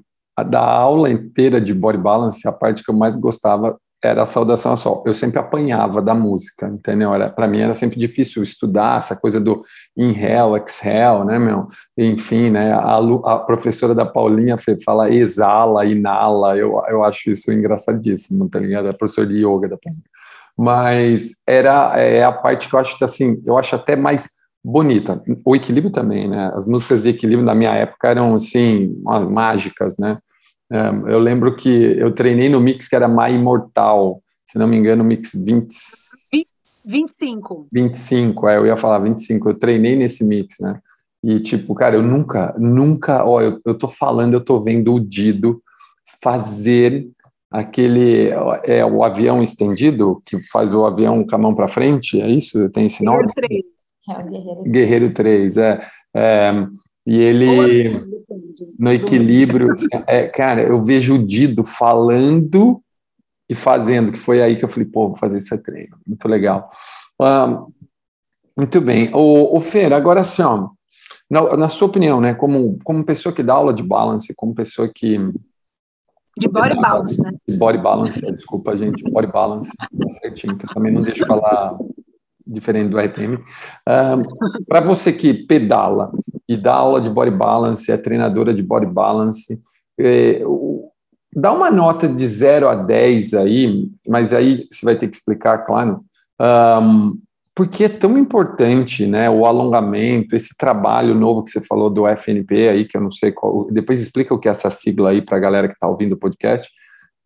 da 0.50 0.62
aula 0.62 1.10
inteira 1.10 1.60
de 1.60 1.74
body 1.74 1.98
balance, 1.98 2.48
a 2.48 2.52
parte 2.52 2.84
que 2.84 2.92
eu 2.92 2.96
mais 2.96 3.16
gostava 3.18 3.78
era 4.04 4.22
a 4.22 4.26
saudação 4.26 4.72
ao 4.72 4.78
sol. 4.78 5.04
Eu 5.06 5.14
sempre 5.14 5.40
apanhava 5.40 6.02
da 6.02 6.14
música, 6.14 6.68
entendeu? 6.68 7.12
Para 7.36 7.48
mim 7.48 7.60
era 7.60 7.74
sempre 7.74 8.00
difícil 8.00 8.42
estudar 8.42 8.98
essa 8.98 9.16
coisa 9.16 9.40
do 9.40 9.62
inhale, 9.96 10.64
exhale, 10.66 11.26
né, 11.26 11.38
meu? 11.38 11.68
Enfim, 11.98 12.50
né? 12.50 12.72
A, 12.74 12.98
a 12.98 13.40
professora 13.40 13.94
da 13.94 14.06
Paulinha 14.06 14.56
fala 14.86 15.10
exala, 15.10 15.86
inala. 15.86 16.58
Eu, 16.58 16.82
eu 16.88 17.04
acho 17.04 17.30
isso 17.30 17.52
engraçadíssimo, 17.52 18.50
tá 18.50 18.60
ligado? 18.60 18.88
É 18.88 18.94
professor 18.94 19.28
de 19.28 19.46
yoga 19.46 19.68
da 19.68 19.78
Paulinha. 19.78 20.04
Mas 20.58 21.36
era 21.48 21.98
é 21.98 22.24
a 22.24 22.32
parte 22.32 22.70
que 22.70 22.76
eu 22.76 22.80
acho 22.80 23.04
assim, 23.04 23.42
eu 23.46 23.58
acho 23.58 23.76
até 23.76 23.96
mais 23.96 24.30
bonita. 24.64 25.22
O 25.46 25.56
equilíbrio 25.56 25.92
também, 25.92 26.28
né? 26.28 26.52
As 26.54 26.66
músicas 26.66 27.04
de 27.04 27.10
equilíbrio 27.10 27.46
na 27.46 27.56
minha 27.56 27.72
época 27.72 28.10
eram 28.10 28.36
assim, 28.36 28.94
mágicas, 29.30 29.98
né? 29.98 30.18
Eu 30.72 31.20
lembro 31.20 31.56
que 31.56 31.70
eu 31.70 32.14
treinei 32.14 32.50
no 32.50 32.60
mix 32.60 32.88
que 32.88 32.96
era 32.96 33.08
My 33.08 33.34
Imortal, 33.34 34.22
se 34.46 34.58
não 34.58 34.68
me 34.68 34.78
engano, 34.78 35.04
mix 35.04 35.34
20, 35.34 35.68
25. 36.86 37.68
25, 37.72 38.48
é, 38.48 38.58
eu 38.58 38.66
ia 38.66 38.78
falar 38.78 39.00
25, 39.00 39.50
eu 39.50 39.60
treinei 39.60 39.96
nesse 39.96 40.24
mix, 40.24 40.58
né? 40.60 40.80
E, 41.24 41.40
tipo, 41.40 41.76
cara, 41.76 41.96
eu 41.96 42.02
nunca, 42.02 42.56
nunca, 42.58 43.26
ó, 43.26 43.42
eu, 43.42 43.60
eu 43.66 43.78
tô 43.78 43.88
falando, 43.88 44.34
eu 44.34 44.42
tô 44.42 44.60
vendo 44.60 44.94
o 44.94 45.00
Dido 45.00 45.62
fazer 46.22 47.10
aquele, 47.52 48.30
é 48.64 48.86
o 48.86 49.04
avião 49.04 49.44
estendido, 49.44 50.22
que 50.26 50.40
faz 50.50 50.74
o 50.74 50.86
avião 50.86 51.26
com 51.26 51.36
a 51.36 51.40
mão 51.40 51.54
para 51.54 51.68
frente, 51.68 52.22
é 52.22 52.30
isso? 52.30 52.70
Tem 52.70 52.86
esse 52.86 53.04
nome? 53.04 53.28
Guerreiro 53.28 53.34
3. 53.36 53.64
É, 54.08 54.14
o 54.14 54.30
Guerreiro 54.30 54.64
3. 54.64 54.72
Guerreiro 54.72 55.14
3, 55.14 55.58
é. 55.58 55.80
é 56.16 56.52
e 57.06 57.18
ele, 57.18 58.06
no 58.78 58.92
equilíbrio, 58.92 59.72
assim, 59.72 59.88
é, 60.06 60.28
cara, 60.28 60.62
eu 60.62 60.84
vejo 60.84 61.16
o 61.16 61.26
Dido 61.26 61.64
falando 61.64 62.82
e 63.50 63.56
fazendo, 63.56 64.12
que 64.12 64.20
foi 64.20 64.42
aí 64.42 64.56
que 64.58 64.64
eu 64.64 64.70
falei, 64.70 64.88
pô, 64.88 65.08
vou 65.08 65.18
fazer 65.18 65.38
esse 65.38 65.58
treino. 65.58 65.98
Muito 66.06 66.28
legal. 66.28 66.70
muito 68.56 68.80
bem. 68.82 69.10
O, 69.14 69.58
o 69.58 69.62
Fer, 69.62 69.92
agora 69.92 70.22
assim, 70.22 70.44
ó, 70.44 70.70
na, 71.30 71.58
na, 71.58 71.70
sua 71.70 71.88
opinião, 71.88 72.22
né, 72.22 72.34
como, 72.34 72.78
como 72.84 73.06
pessoa 73.06 73.34
que 73.34 73.44
dá 73.44 73.54
aula 73.54 73.74
de 73.74 73.84
balance, 73.84 74.34
como 74.36 74.54
pessoa 74.54 74.90
que... 74.94 75.18
De 76.38 76.48
body 76.48 76.80
balance, 76.80 77.22
né? 77.22 77.32
De 77.48 77.58
body 77.58 77.78
balance, 77.80 78.22
desculpa, 78.32 78.78
gente, 78.78 79.04
body 79.12 79.28
balance, 79.28 79.76
tá 79.76 79.88
certinho, 80.22 80.58
que 80.58 80.66
eu 80.66 80.70
também 80.70 80.92
não 80.92 81.02
deixo 81.02 81.26
falar 81.26 81.78
diferente 82.52 82.90
do 82.90 83.00
RPM. 83.00 83.40
Para 84.68 84.82
você 84.82 85.14
que 85.14 85.34
pedala 85.34 86.12
e 86.48 86.58
dá 86.58 86.74
aula 86.74 87.00
de 87.00 87.10
body 87.10 87.32
balance, 87.32 87.92
é 87.92 87.98
treinadora 87.98 88.54
de 88.54 88.64
body 88.64 88.88
balance, 88.88 89.60
é, 90.00 90.42
o, 90.46 90.90
dá 91.34 91.52
uma 91.52 91.70
nota 91.70 92.08
de 92.08 92.28
0 92.28 92.68
a 92.68 92.76
10 92.76 93.34
aí, 93.36 93.90
mas 94.08 94.34
aí 94.34 94.68
você 94.72 94.86
vai 94.86 94.96
ter 94.96 95.08
que 95.08 95.16
explicar, 95.16 95.60
claro, 95.60 96.04
um, 96.82 97.20
por 97.54 97.68
que 97.68 97.84
é 97.84 97.90
tão 97.90 98.18
importante 98.18 99.06
né, 99.06 99.30
o 99.30 99.46
alongamento, 99.46 100.36
esse 100.36 100.56
trabalho 100.58 101.14
novo 101.14 101.44
que 101.44 101.52
você 101.52 101.60
falou 101.60 101.90
do 101.90 102.08
FNP 102.08 102.70
aí, 102.70 102.86
que 102.86 102.96
eu 102.96 103.02
não 103.02 103.12
sei 103.12 103.34
qual. 103.34 103.68
Depois 103.70 104.02
explica 104.02 104.34
o 104.34 104.40
que 104.40 104.48
é 104.48 104.52
essa 104.52 104.70
sigla 104.70 105.10
aí 105.10 105.22
para 105.22 105.36
a 105.36 105.42
galera 105.42 105.68
que 105.68 105.74
está 105.74 105.88
ouvindo 105.88 106.14
o 106.14 106.18
podcast, 106.18 106.72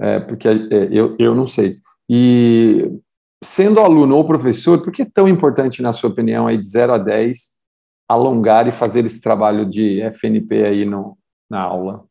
é, 0.02 0.20
porque 0.20 0.48
é, 0.48 0.90
eu, 0.92 1.16
eu 1.20 1.36
não 1.36 1.44
sei. 1.44 1.78
E 2.10 2.92
sendo 3.44 3.80
aluno 3.80 4.16
ou 4.16 4.26
professor, 4.26 4.82
por 4.82 4.92
que 4.92 5.02
é 5.02 5.06
tão 5.06 5.28
importante, 5.28 5.82
na 5.82 5.94
sua 5.94 6.10
opinião, 6.10 6.48
aí 6.48 6.58
de 6.58 6.66
0 6.66 6.94
a 6.94 6.98
10, 6.98 7.54
alongar 8.08 8.68
e 8.68 8.72
fazer 8.72 9.06
esse 9.06 9.22
trabalho 9.22 9.66
de 9.66 10.02
FNP 10.02 10.66
aí 10.66 10.86
no, 10.86 11.18
na 11.50 11.62
aula? 11.62 12.06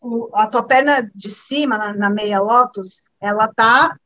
o, 0.00 0.30
a 0.34 0.46
tua 0.46 0.66
perna 0.66 1.10
de 1.14 1.30
cima 1.30 1.76
na, 1.76 1.92
na 1.92 2.10
meia 2.10 2.40
lótus, 2.40 3.02
ela 3.20 3.52
tá 3.52 3.96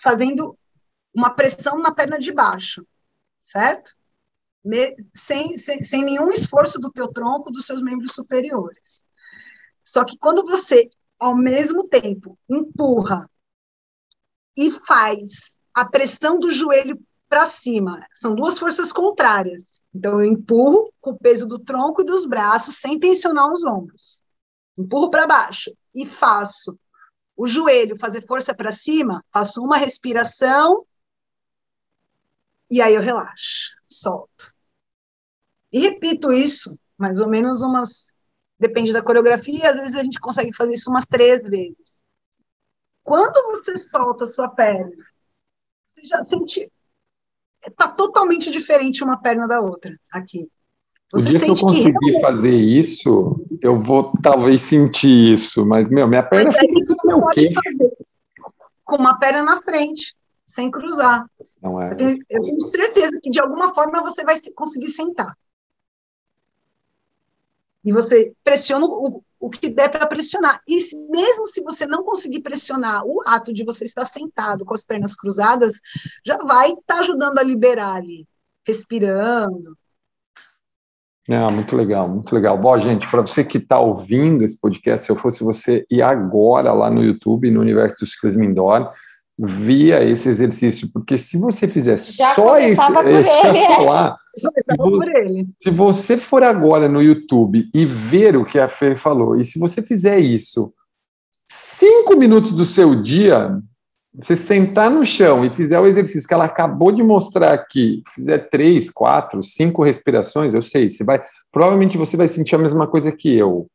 fazendo 0.00 0.56
uma 1.14 1.34
pressão 1.34 1.78
na 1.78 1.92
perna 1.92 2.18
de 2.18 2.32
baixo, 2.32 2.86
certo? 3.42 3.92
Me, 4.64 4.94
sem, 5.14 5.58
sem, 5.58 5.82
sem 5.82 6.04
nenhum 6.04 6.30
esforço 6.30 6.78
do 6.78 6.90
teu 6.90 7.08
tronco, 7.08 7.50
dos 7.50 7.66
seus 7.66 7.82
membros 7.82 8.12
superiores. 8.12 9.04
Só 9.84 10.04
que 10.04 10.16
quando 10.16 10.46
você, 10.46 10.88
ao 11.18 11.34
mesmo 11.34 11.88
tempo, 11.88 12.38
empurra 12.48 13.28
e 14.56 14.70
faz 14.70 15.58
a 15.74 15.84
pressão 15.84 16.38
do 16.38 16.50
joelho 16.50 17.00
para 17.28 17.46
cima, 17.46 18.06
são 18.12 18.34
duas 18.34 18.58
forças 18.58 18.92
contrárias. 18.92 19.80
Então, 19.92 20.20
eu 20.20 20.24
empurro 20.24 20.92
com 21.00 21.10
o 21.10 21.18
peso 21.18 21.48
do 21.48 21.58
tronco 21.58 22.02
e 22.02 22.04
dos 22.04 22.24
braços, 22.24 22.76
sem 22.76 23.00
tensionar 23.00 23.50
os 23.50 23.64
ombros 23.64 24.21
empurro 24.76 25.10
para 25.10 25.26
baixo 25.26 25.70
e 25.94 26.06
faço 26.06 26.78
o 27.36 27.46
joelho 27.46 27.98
fazer 27.98 28.26
força 28.26 28.54
para 28.54 28.72
cima, 28.72 29.24
faço 29.32 29.62
uma 29.62 29.76
respiração 29.76 30.86
e 32.70 32.80
aí 32.80 32.94
eu 32.94 33.02
relaxo, 33.02 33.70
solto. 33.88 34.52
E 35.70 35.78
repito 35.80 36.32
isso 36.32 36.78
mais 37.02 37.20
ou 37.20 37.28
menos 37.28 37.62
umas. 37.62 38.14
Depende 38.58 38.92
da 38.92 39.02
coreografia, 39.02 39.70
às 39.70 39.78
vezes 39.78 39.96
a 39.96 40.04
gente 40.04 40.20
consegue 40.20 40.54
fazer 40.54 40.74
isso 40.74 40.88
umas 40.88 41.04
três 41.04 41.42
vezes. 41.42 41.96
Quando 43.02 43.42
você 43.50 43.76
solta 43.76 44.24
a 44.24 44.28
sua 44.28 44.48
perna, 44.48 44.94
você 45.86 46.04
já 46.04 46.22
sente. 46.24 46.70
Está 47.66 47.88
totalmente 47.88 48.50
diferente 48.50 49.02
uma 49.02 49.20
perna 49.20 49.48
da 49.48 49.60
outra 49.60 49.98
aqui. 50.12 50.42
Você 51.12 51.28
o 51.28 51.30
dia 51.30 51.40
que 51.40 51.50
eu 51.50 51.56
conseguir 51.56 51.98
que... 51.98 52.20
fazer 52.20 52.56
isso, 52.56 53.44
eu 53.60 53.78
vou 53.78 54.12
talvez 54.22 54.62
sentir 54.62 55.32
isso, 55.32 55.66
mas, 55.66 55.90
meu, 55.90 56.08
minha 56.08 56.22
perna 56.22 56.46
mas 56.46 56.54
sempre 56.54 56.86
você 56.86 57.08
pode 57.08 57.54
fazer 57.54 57.92
com 58.82 58.96
uma 58.96 59.18
perna 59.18 59.42
na 59.42 59.62
frente, 59.62 60.14
sem 60.46 60.70
cruzar. 60.70 61.24
Não 61.62 61.80
é. 61.80 61.92
Eu 61.92 61.96
tenho, 61.96 62.18
eu 62.28 62.42
tenho 62.42 62.60
certeza 62.60 63.18
que 63.22 63.30
de 63.30 63.40
alguma 63.40 63.74
forma 63.74 64.02
você 64.02 64.24
vai 64.24 64.36
conseguir 64.54 64.88
sentar. 64.88 65.36
E 67.84 67.92
você 67.92 68.32
pressiona 68.44 68.86
o, 68.86 69.22
o 69.40 69.50
que 69.50 69.68
der 69.68 69.90
para 69.90 70.06
pressionar. 70.06 70.62
E 70.68 70.94
mesmo 71.10 71.46
se 71.46 71.62
você 71.62 71.86
não 71.86 72.04
conseguir 72.04 72.40
pressionar, 72.40 73.04
o 73.04 73.22
ato 73.26 73.52
de 73.52 73.64
você 73.64 73.84
estar 73.84 74.04
sentado 74.04 74.64
com 74.64 74.74
as 74.74 74.84
pernas 74.84 75.16
cruzadas 75.16 75.80
já 76.24 76.36
vai 76.38 76.68
estar 76.68 76.82
tá 76.86 77.00
ajudando 77.00 77.38
a 77.38 77.42
liberar 77.42 77.96
ali, 77.96 78.26
respirando, 78.64 79.76
ah, 81.36 81.50
muito 81.50 81.76
legal, 81.76 82.08
muito 82.08 82.34
legal. 82.34 82.58
Bom, 82.58 82.78
gente, 82.78 83.08
para 83.08 83.20
você 83.20 83.44
que 83.44 83.58
está 83.58 83.78
ouvindo 83.78 84.42
esse 84.44 84.60
podcast, 84.60 85.06
se 85.06 85.12
eu 85.12 85.16
fosse 85.16 85.44
você 85.44 85.84
ir 85.90 86.02
agora 86.02 86.72
lá 86.72 86.90
no 86.90 87.02
YouTube, 87.02 87.50
no 87.50 87.60
Universo 87.60 87.96
dos 88.00 88.12
Ciclismo 88.12 88.44
Indoor, 88.44 88.90
via 89.38 90.04
esse 90.04 90.28
exercício, 90.28 90.90
porque 90.92 91.16
se 91.16 91.38
você 91.38 91.66
fizer 91.66 91.96
Já 91.96 92.34
só 92.34 92.58
esse, 92.58 92.80
esse 92.80 93.38
ele, 93.38 93.58
é. 93.58 93.76
falar, 93.76 94.16
se, 94.34 94.76
por 94.76 95.16
ele. 95.16 95.48
se 95.60 95.70
você 95.70 96.16
for 96.16 96.42
agora 96.42 96.88
no 96.88 97.02
YouTube 97.02 97.68
e 97.74 97.84
ver 97.86 98.36
o 98.36 98.44
que 98.44 98.58
a 98.58 98.68
Fer 98.68 98.96
falou, 98.96 99.36
e 99.36 99.44
se 99.44 99.58
você 99.58 99.82
fizer 99.82 100.18
isso 100.20 100.72
cinco 101.48 102.16
minutos 102.16 102.52
do 102.52 102.64
seu 102.64 103.00
dia, 103.00 103.58
você 104.14 104.36
sentar 104.36 104.90
no 104.90 105.04
chão 105.04 105.44
e 105.44 105.52
fizer 105.52 105.80
o 105.80 105.86
exercício 105.86 106.28
que 106.28 106.34
ela 106.34 106.44
acabou 106.44 106.92
de 106.92 107.02
mostrar 107.02 107.54
aqui, 107.54 108.02
fizer 108.14 108.50
três, 108.50 108.90
quatro, 108.90 109.42
cinco 109.42 109.82
respirações, 109.82 110.54
eu 110.54 110.60
sei, 110.60 110.90
você 110.90 111.02
vai, 111.02 111.22
provavelmente 111.50 111.96
você 111.96 112.16
vai 112.16 112.28
sentir 112.28 112.54
a 112.54 112.58
mesma 112.58 112.86
coisa 112.86 113.10
que 113.10 113.34
eu, 113.34 113.66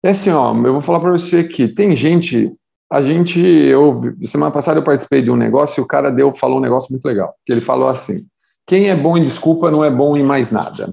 é 0.05 0.11
assim, 0.11 0.31
ó, 0.31 0.55
eu 0.55 0.73
vou 0.73 0.83
falar 0.83 1.01
para 1.01 1.13
você 1.13 1.45
que 1.45 1.69
tem 1.69 1.95
gente, 1.95 2.53
a 2.91 3.01
gente, 3.03 3.41
eu, 3.41 3.97
semana 4.25 4.51
passada 4.51 4.81
eu 4.81 4.85
participei 4.85 5.23
de 5.23 5.31
um 5.31 5.37
negócio 5.37 5.81
e 5.81 5.85
o 5.85 5.87
cara 5.87 6.11
deu, 6.11 6.35
falou 6.35 6.59
um 6.59 6.63
negócio 6.63 6.91
muito 6.91 7.05
legal, 7.05 7.35
que 7.47 7.53
ele 7.53 7.61
falou 7.61 7.89
assim, 7.89 8.27
quem 8.67 8.91
é 8.91 8.97
bom 8.97 9.17
em 9.17 9.21
desculpa 9.23 9.71
não 9.71 9.85
é 9.85 9.91
bom 9.91 10.17
em 10.17 10.23
mais 10.23 10.51
nada. 10.51 10.93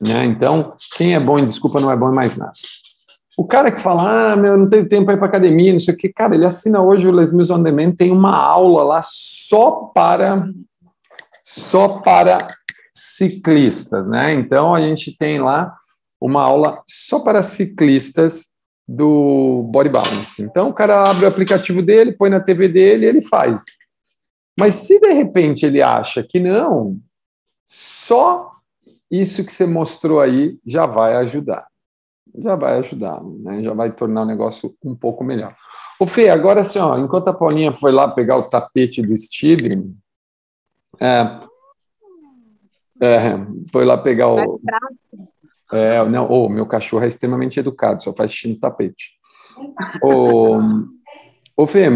Né? 0.00 0.24
Então, 0.24 0.72
quem 0.96 1.14
é 1.14 1.20
bom 1.20 1.38
em 1.38 1.46
desculpa 1.46 1.80
não 1.80 1.90
é 1.90 1.96
bom 1.96 2.10
em 2.10 2.14
mais 2.14 2.36
nada. 2.36 2.52
O 3.36 3.46
cara 3.46 3.72
que 3.72 3.80
fala, 3.80 4.32
ah, 4.32 4.36
meu, 4.36 4.58
não 4.58 4.68
tenho 4.68 4.86
tempo 4.86 5.06
para 5.06 5.14
ir 5.14 5.18
para 5.18 5.26
academia, 5.26 5.72
não 5.72 5.78
sei 5.78 5.94
o 5.94 5.96
que, 5.96 6.08
cara, 6.10 6.34
ele 6.34 6.44
assina 6.44 6.82
hoje 6.82 7.08
o 7.08 7.12
Les 7.12 7.32
Mills 7.32 7.52
On 7.52 7.62
Demand, 7.62 7.92
tem 7.92 8.10
uma 8.10 8.36
aula 8.36 8.84
lá 8.84 9.00
só 9.02 9.90
para 9.94 10.46
só 11.42 11.88
para 11.88 12.38
ciclistas, 13.02 14.06
né? 14.06 14.32
Então 14.32 14.74
a 14.74 14.80
gente 14.80 15.16
tem 15.16 15.40
lá 15.40 15.76
uma 16.20 16.42
aula 16.42 16.80
só 16.86 17.18
para 17.18 17.42
ciclistas 17.42 18.50
do 18.86 19.68
Body 19.72 19.88
Balance. 19.88 20.42
Então 20.42 20.68
o 20.68 20.72
cara 20.72 21.10
abre 21.10 21.24
o 21.24 21.28
aplicativo 21.28 21.82
dele, 21.82 22.12
põe 22.12 22.30
na 22.30 22.40
TV 22.40 22.68
dele, 22.68 23.04
e 23.04 23.08
ele 23.08 23.22
faz. 23.22 23.62
Mas 24.58 24.74
se 24.76 25.00
de 25.00 25.12
repente 25.12 25.66
ele 25.66 25.82
acha 25.82 26.22
que 26.22 26.38
não, 26.38 26.98
só 27.64 28.52
isso 29.10 29.44
que 29.44 29.52
você 29.52 29.66
mostrou 29.66 30.20
aí 30.20 30.58
já 30.64 30.86
vai 30.86 31.16
ajudar. 31.16 31.66
Já 32.34 32.54
vai 32.54 32.78
ajudar, 32.78 33.20
né? 33.22 33.62
já 33.62 33.74
vai 33.74 33.92
tornar 33.92 34.22
o 34.22 34.26
negócio 34.26 34.74
um 34.84 34.94
pouco 34.94 35.24
melhor. 35.24 35.54
O 36.00 36.06
Fê, 36.06 36.28
agora 36.28 36.60
assim, 36.60 36.78
ó, 36.78 36.96
enquanto 36.98 37.28
a 37.28 37.34
Paulinha 37.34 37.74
foi 37.74 37.92
lá 37.92 38.08
pegar 38.08 38.36
o 38.36 38.44
tapete 38.44 39.02
do 39.02 39.16
Steven, 39.18 39.94
é, 41.00 41.40
é, 43.02 43.44
foi 43.72 43.84
lá 43.84 43.98
pegar 43.98 44.28
o. 44.28 44.60
É, 45.72 46.04
não, 46.08 46.26
o 46.26 46.48
meu 46.48 46.66
cachorro 46.66 47.02
é 47.04 47.08
extremamente 47.08 47.58
educado, 47.58 48.02
só 48.02 48.12
faz 48.12 48.30
xixi 48.30 48.48
no 48.48 48.60
tapete. 48.60 49.12
O, 50.02 50.60
o 51.56 51.66
Fê, 51.66 51.88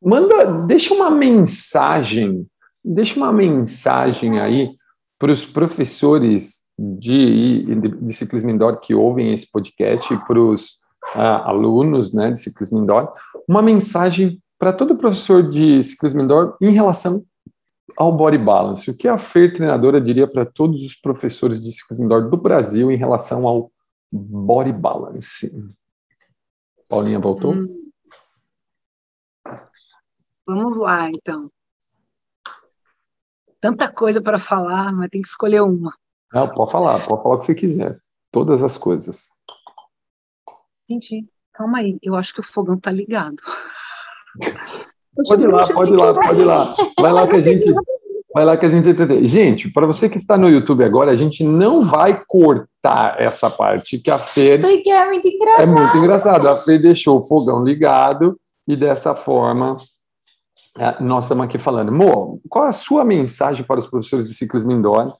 manda, 0.00 0.62
deixa 0.66 0.94
uma 0.94 1.10
mensagem, 1.10 2.46
deixa 2.84 3.16
uma 3.16 3.32
mensagem 3.32 4.38
aí 4.38 4.70
para 5.18 5.32
os 5.32 5.44
professores 5.44 6.62
de, 6.78 7.74
de, 7.74 8.12
ciclismo 8.12 8.50
indoor 8.50 8.78
que 8.78 8.94
ouvem 8.94 9.34
esse 9.34 9.50
podcast, 9.50 10.16
para 10.26 10.40
os 10.40 10.78
uh, 11.14 11.42
alunos 11.44 12.14
né, 12.14 12.30
de 12.30 12.40
ciclismo 12.40 12.78
indoor, 12.78 13.12
uma 13.48 13.60
mensagem 13.60 14.40
para 14.58 14.72
todo 14.72 14.96
professor 14.96 15.46
de 15.46 15.82
ciclismo 15.82 16.22
indoor 16.22 16.56
em 16.60 16.72
relação 16.72 17.24
ao 17.96 18.12
body 18.16 18.38
balance. 18.38 18.90
O 18.90 18.96
que 18.96 19.08
a 19.08 19.18
Fer 19.18 19.52
treinadora 19.52 20.00
diria 20.00 20.28
para 20.28 20.44
todos 20.44 20.82
os 20.82 20.94
professores 20.94 21.62
de 21.62 21.72
ciclismo 21.72 22.04
indoor 22.04 22.28
do 22.28 22.36
Brasil 22.36 22.90
em 22.90 22.96
relação 22.96 23.46
ao 23.46 23.72
body 24.10 24.72
balance? 24.72 25.50
Paulinha 26.88 27.18
voltou? 27.18 27.54
Hum. 27.54 27.90
Vamos 30.46 30.78
lá, 30.78 31.08
então 31.08 31.50
tanta 33.60 33.92
coisa 33.92 34.20
para 34.20 34.38
falar, 34.38 34.92
mas 34.92 35.10
tem 35.10 35.20
que 35.20 35.28
escolher 35.28 35.60
uma. 35.60 35.94
Não, 36.32 36.48
pode 36.48 36.72
falar, 36.72 37.06
pode 37.06 37.22
falar 37.22 37.34
o 37.34 37.38
que 37.38 37.44
você 37.44 37.54
quiser. 37.54 38.00
Todas 38.32 38.62
as 38.62 38.78
coisas. 38.78 39.30
Gente, 40.88 41.28
calma 41.52 41.78
aí. 41.78 41.98
Eu 42.02 42.14
acho 42.14 42.32
que 42.32 42.40
o 42.40 42.44
fogão 42.44 42.78
tá 42.78 42.90
ligado. 42.90 43.36
Pode 45.14 45.42
ir 45.42 45.48
lá, 45.48 45.66
pode 45.72 45.92
ir 45.92 45.96
lá, 45.96 46.14
pode 46.14 46.40
ir 46.40 46.44
lá. 46.44 46.76
Vai 46.98 47.12
lá 47.12 47.26
que 47.26 47.36
a 47.36 47.40
gente. 47.40 47.64
Vai 48.32 48.44
lá 48.44 48.56
que 48.56 48.64
a 48.64 48.68
gente 48.68 48.88
entender. 48.88 49.26
Gente, 49.26 49.72
para 49.72 49.86
você 49.86 50.08
que 50.08 50.16
está 50.16 50.38
no 50.38 50.48
YouTube 50.48 50.84
agora, 50.84 51.10
a 51.10 51.16
gente 51.16 51.42
não 51.42 51.82
vai 51.82 52.22
cortar 52.28 53.16
essa 53.18 53.50
parte 53.50 53.98
que 53.98 54.10
a 54.10 54.18
Fer. 54.18 54.60
Porque 54.60 54.88
é 54.88 55.04
muito 55.06 55.26
engraçado. 55.26 55.62
É 55.62 55.66
muito 55.66 55.96
engraçado. 55.96 56.48
A 56.48 56.56
Fer 56.56 56.80
deixou 56.80 57.18
o 57.18 57.22
fogão 57.24 57.62
ligado 57.62 58.38
e 58.68 58.76
dessa 58.76 59.16
forma 59.16 59.76
é, 60.78 61.02
nós 61.02 61.24
estamos 61.24 61.44
aqui 61.44 61.58
falando. 61.58 61.90
Mo, 61.90 62.40
qual 62.48 62.66
a 62.66 62.72
sua 62.72 63.04
mensagem 63.04 63.64
para 63.64 63.80
os 63.80 63.86
professores 63.86 64.28
de 64.28 64.34
ciclismo 64.34 64.70
indoor 64.70 65.12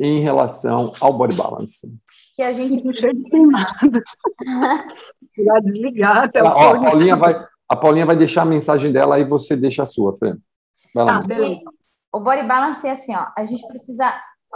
em 0.00 0.20
relação 0.20 0.92
ao 1.00 1.12
body 1.12 1.36
balance? 1.36 1.88
Que 2.34 2.42
a 2.42 2.52
gente 2.52 2.82
precisa... 2.82 3.12
nada. 3.50 4.02
Vai 5.44 5.60
desligar 5.62 6.24
até 6.24 6.40
a, 6.40 6.44
ó, 6.44 6.74
a 6.74 6.80
Paulinha 6.80 7.14
vai 7.14 7.46
A 7.68 7.76
Paulinha 7.76 8.06
vai 8.06 8.16
deixar 8.16 8.42
a 8.42 8.46
mensagem 8.46 8.92
dela 8.92 9.18
e 9.18 9.24
você 9.24 9.56
deixa 9.56 9.82
a 9.82 9.86
sua, 9.86 10.14
Fê. 10.16 10.34
Vai 10.94 11.04
lá. 11.04 11.20
Tá, 11.20 11.26
o 12.12 12.20
body 12.20 12.42
balance 12.46 12.86
é 12.86 12.92
assim, 12.92 13.14
ó, 13.14 13.26
a 13.36 13.44
gente 13.44 13.66
precisa 13.66 14.12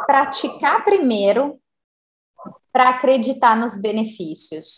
praticar 0.07 0.83
primeiro 0.83 1.59
para 2.73 2.91
acreditar 2.91 3.57
nos 3.57 3.81
benefícios. 3.81 4.71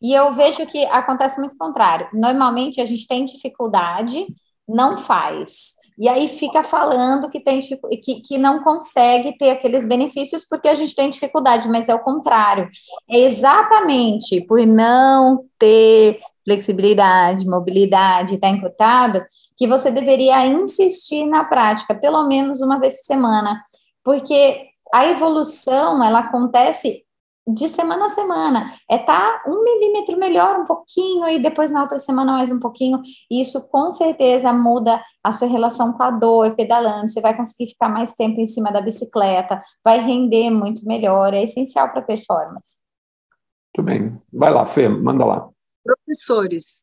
E 0.00 0.14
eu 0.14 0.32
vejo 0.34 0.66
que 0.66 0.84
acontece 0.86 1.38
muito 1.38 1.54
o 1.54 1.58
contrário. 1.58 2.08
Normalmente 2.12 2.80
a 2.80 2.84
gente 2.84 3.06
tem 3.06 3.24
dificuldade 3.24 4.26
não 4.68 4.96
faz. 4.96 5.74
E 5.96 6.08
aí 6.08 6.26
fica 6.26 6.64
falando 6.64 7.30
que, 7.30 7.38
tem, 7.38 7.60
que, 8.02 8.20
que 8.20 8.36
não 8.36 8.64
consegue 8.64 9.36
ter 9.38 9.50
aqueles 9.50 9.86
benefícios 9.86 10.44
porque 10.48 10.68
a 10.68 10.74
gente 10.74 10.94
tem 10.94 11.08
dificuldade, 11.08 11.68
mas 11.68 11.88
é 11.88 11.94
o 11.94 12.02
contrário. 12.02 12.68
É 13.08 13.20
exatamente 13.20 14.40
por 14.46 14.66
não 14.66 15.44
ter 15.56 16.18
flexibilidade, 16.44 17.46
mobilidade, 17.46 18.34
está 18.34 18.48
encurtado, 18.48 19.24
que 19.56 19.66
você 19.66 19.90
deveria 19.90 20.46
insistir 20.46 21.26
na 21.26 21.44
prática, 21.44 21.94
pelo 21.94 22.26
menos 22.26 22.60
uma 22.60 22.78
vez 22.78 22.96
por 22.98 23.04
semana, 23.04 23.58
porque 24.04 24.68
a 24.92 25.06
evolução 25.06 26.04
ela 26.04 26.20
acontece 26.20 27.04
de 27.46 27.68
semana 27.68 28.06
a 28.06 28.08
semana. 28.08 28.70
É 28.90 28.98
tá 28.98 29.42
um 29.46 29.62
milímetro 29.62 30.18
melhor 30.18 30.60
um 30.60 30.64
pouquinho 30.64 31.28
e 31.28 31.38
depois 31.38 31.70
na 31.70 31.82
outra 31.82 31.98
semana 31.98 32.32
mais 32.32 32.50
um 32.50 32.58
pouquinho. 32.58 33.02
E 33.30 33.42
isso 33.42 33.68
com 33.68 33.90
certeza 33.90 34.52
muda 34.52 35.02
a 35.22 35.32
sua 35.32 35.48
relação 35.48 35.92
com 35.92 36.02
a 36.02 36.10
dor 36.10 36.54
pedalando. 36.56 37.08
Você 37.08 37.20
vai 37.20 37.36
conseguir 37.36 37.68
ficar 37.68 37.88
mais 37.88 38.12
tempo 38.14 38.40
em 38.40 38.46
cima 38.46 38.72
da 38.72 38.80
bicicleta, 38.80 39.60
vai 39.84 40.00
render 40.00 40.50
muito 40.50 40.86
melhor. 40.86 41.34
É 41.34 41.42
essencial 41.42 41.90
para 41.90 42.02
performance. 42.02 42.82
Muito 43.76 43.86
bem. 43.86 44.16
Vai 44.32 44.52
lá, 44.52 44.66
Fê, 44.66 44.88
manda 44.88 45.24
lá. 45.24 45.48
Professores 46.04 46.82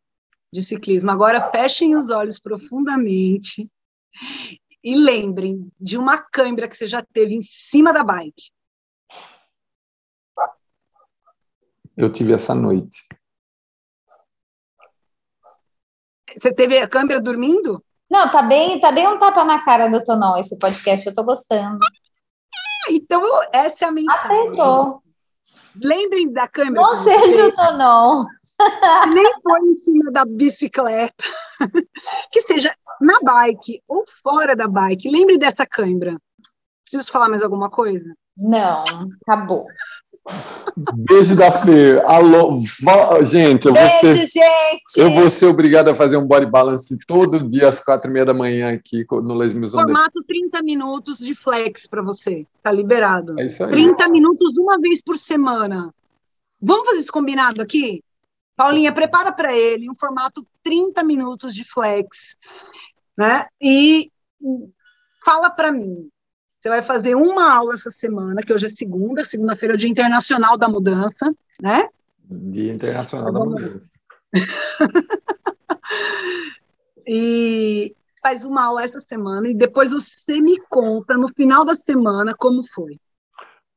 de 0.52 0.62
ciclismo, 0.62 1.12
agora 1.12 1.52
fechem 1.52 1.96
os 1.96 2.10
olhos 2.10 2.40
profundamente 2.40 3.70
e 4.84 4.96
lembrem 4.96 5.66
de 5.80 5.98
uma 5.98 6.18
câimbra 6.18 6.68
que 6.68 6.76
você 6.76 6.88
já 6.88 7.06
teve 7.14 7.36
em 7.36 7.42
cima 7.42 7.94
da 7.94 8.04
bike 8.04 8.52
eu 11.98 12.12
tive 12.12 12.34
essa 12.34 12.56
noite. 12.56 13.08
Você 16.40 16.54
teve 16.54 16.78
a 16.78 16.88
câmera 16.88 17.22
dormindo? 17.22 17.84
Não, 18.10 18.30
tá 18.32 18.42
bem, 18.42 18.80
tá 18.80 18.92
bem 18.92 19.08
um 19.08 19.18
tapa 19.18 19.44
na 19.44 19.64
cara 19.64 19.88
do 19.88 20.04
Tonão 20.04 20.38
esse 20.38 20.58
podcast, 20.58 21.06
eu 21.06 21.14
tô 21.14 21.24
gostando. 21.24 21.78
Ah, 21.84 22.92
então, 22.92 23.24
essa 23.54 23.86
é 23.86 23.88
a 23.88 23.92
mensagem. 23.92 24.32
Aceitou. 24.32 25.04
Lembrem 25.76 26.32
da 26.32 26.48
câmera. 26.48 26.82
Não 26.82 26.96
seja 26.98 27.48
o 27.48 27.56
Tonão. 27.56 28.26
Nem 29.14 29.34
foi 29.42 29.60
em 29.70 29.76
cima 29.78 30.12
da 30.12 30.26
bicicleta. 30.26 31.24
que 32.32 32.42
seja 32.44 32.74
na 33.00 33.20
bike 33.22 33.82
ou 33.88 34.04
fora 34.22 34.56
da 34.56 34.68
bike. 34.68 35.10
Lembre 35.10 35.38
dessa 35.38 35.66
câmera. 35.66 36.18
Preciso 36.84 37.12
falar 37.12 37.30
mais 37.30 37.44
alguma 37.44 37.70
coisa? 37.70 38.14
Não, 38.38 38.84
acabou. 39.22 39.68
Beijo 40.94 41.36
da 41.36 41.52
Fer. 41.52 42.04
Alô, 42.06 42.60
gente, 43.24 43.66
eu 43.66 43.74
Beijo, 43.74 43.90
vou 43.90 44.00
ser, 44.00 44.16
gente. 44.18 44.98
eu 44.98 45.12
vou 45.12 45.30
ser 45.30 45.46
obrigado 45.48 45.90
a 45.90 45.96
fazer 45.96 46.18
um 46.18 46.28
body 46.28 46.46
balance 46.46 46.98
todo 47.08 47.48
dia 47.50 47.68
às 47.68 47.84
quatro 47.84 48.10
e 48.10 48.14
meia 48.14 48.26
da 48.26 48.34
manhã 48.34 48.72
aqui 48.72 49.06
no 49.10 49.36
Les 49.36 49.54
Mills 49.54 49.76
Formato 49.76 50.24
30 50.24 50.62
minutos 50.62 51.18
de 51.18 51.34
flex 51.34 51.88
para 51.88 52.02
você. 52.02 52.46
Tá 52.62 52.72
liberado. 52.72 53.40
É 53.40 53.46
isso 53.46 53.64
aí. 53.64 53.72
30 53.72 54.08
minutos 54.10 54.58
uma 54.58 54.80
vez 54.80 55.02
por 55.02 55.18
semana. 55.18 55.94
Vamos 56.62 56.86
fazer 56.86 57.00
esse 57.00 57.12
combinado 57.12 57.62
aqui? 57.62 58.04
Paulinha, 58.56 58.92
prepara 58.92 59.32
para 59.32 59.56
ele 59.56 59.90
um 59.90 59.96
formato 59.96 60.46
30 60.64 61.04
minutos 61.04 61.56
de 61.56 61.64
flex, 61.64 62.36
né? 63.18 63.46
E 63.62 64.12
fala 65.24 65.50
para 65.50 65.72
mim, 65.72 66.10
você 66.60 66.70
vai 66.70 66.82
fazer 66.82 67.16
uma 67.16 67.52
aula 67.52 67.74
essa 67.74 67.92
semana, 67.92 68.42
que 68.42 68.54
hoje 68.54 68.68
é 68.68 68.70
segunda, 68.70 69.26
segunda-feira 69.26 69.74
é 69.74 69.76
o 69.76 69.78
Dia 69.78 69.90
Internacional 69.90 70.58
da 70.58 70.70
Mudança, 70.70 71.34
né? 71.60 71.90
Dia 72.24 72.72
Internacional 72.72 73.32
da 73.32 73.40
Mudança. 73.40 73.92
e 77.08 77.96
faz 78.22 78.46
uma 78.46 78.66
aula 78.66 78.84
essa 78.84 79.00
semana 79.00 79.50
e 79.50 79.56
depois 79.56 79.92
você 79.92 80.40
me 80.40 80.60
conta 80.70 81.18
no 81.18 81.28
final 81.30 81.66
da 81.66 81.74
semana 81.74 82.36
como 82.38 82.64
foi. 82.74 83.00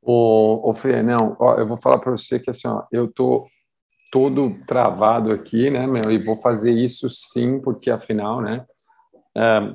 Ô, 0.03 0.69
ô 0.69 0.73
Fê, 0.75 1.03
não, 1.03 1.35
ó, 1.41 1.55
eu 1.55 1.67
vou 1.67 1.81
falar 1.81 1.99
para 1.99 2.11
você 2.11 2.39
que 2.39 2.51
assim, 2.51 2.69
ó, 2.69 2.85
eu 2.93 3.11
tô 3.11 3.47
todo 4.15 4.57
travado 4.65 5.33
aqui, 5.33 5.69
né, 5.71 5.89
meu, 5.89 6.09
e 6.09 6.25
vou 6.25 6.37
fazer 6.37 6.71
isso 6.71 7.09
sim, 7.11 7.59
porque 7.59 7.91
afinal, 7.91 8.41
né, 8.41 8.65
é, 9.37 9.75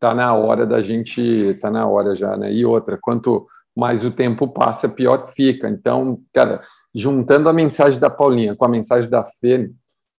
tá 0.00 0.12
na 0.12 0.34
hora 0.34 0.66
da 0.66 0.82
gente, 0.82 1.54
tá 1.60 1.70
na 1.70 1.86
hora 1.86 2.12
já, 2.12 2.36
né, 2.36 2.52
e 2.52 2.66
outra, 2.66 2.98
quanto 3.00 3.46
mais 3.76 4.04
o 4.04 4.10
tempo 4.10 4.48
passa, 4.48 4.88
pior 4.88 5.32
fica, 5.32 5.68
então, 5.68 6.20
cara, 6.32 6.60
juntando 6.92 7.48
a 7.48 7.52
mensagem 7.52 8.00
da 8.00 8.10
Paulinha 8.10 8.56
com 8.56 8.64
a 8.64 8.68
mensagem 8.68 9.08
da 9.08 9.24
Fê, 9.24 9.70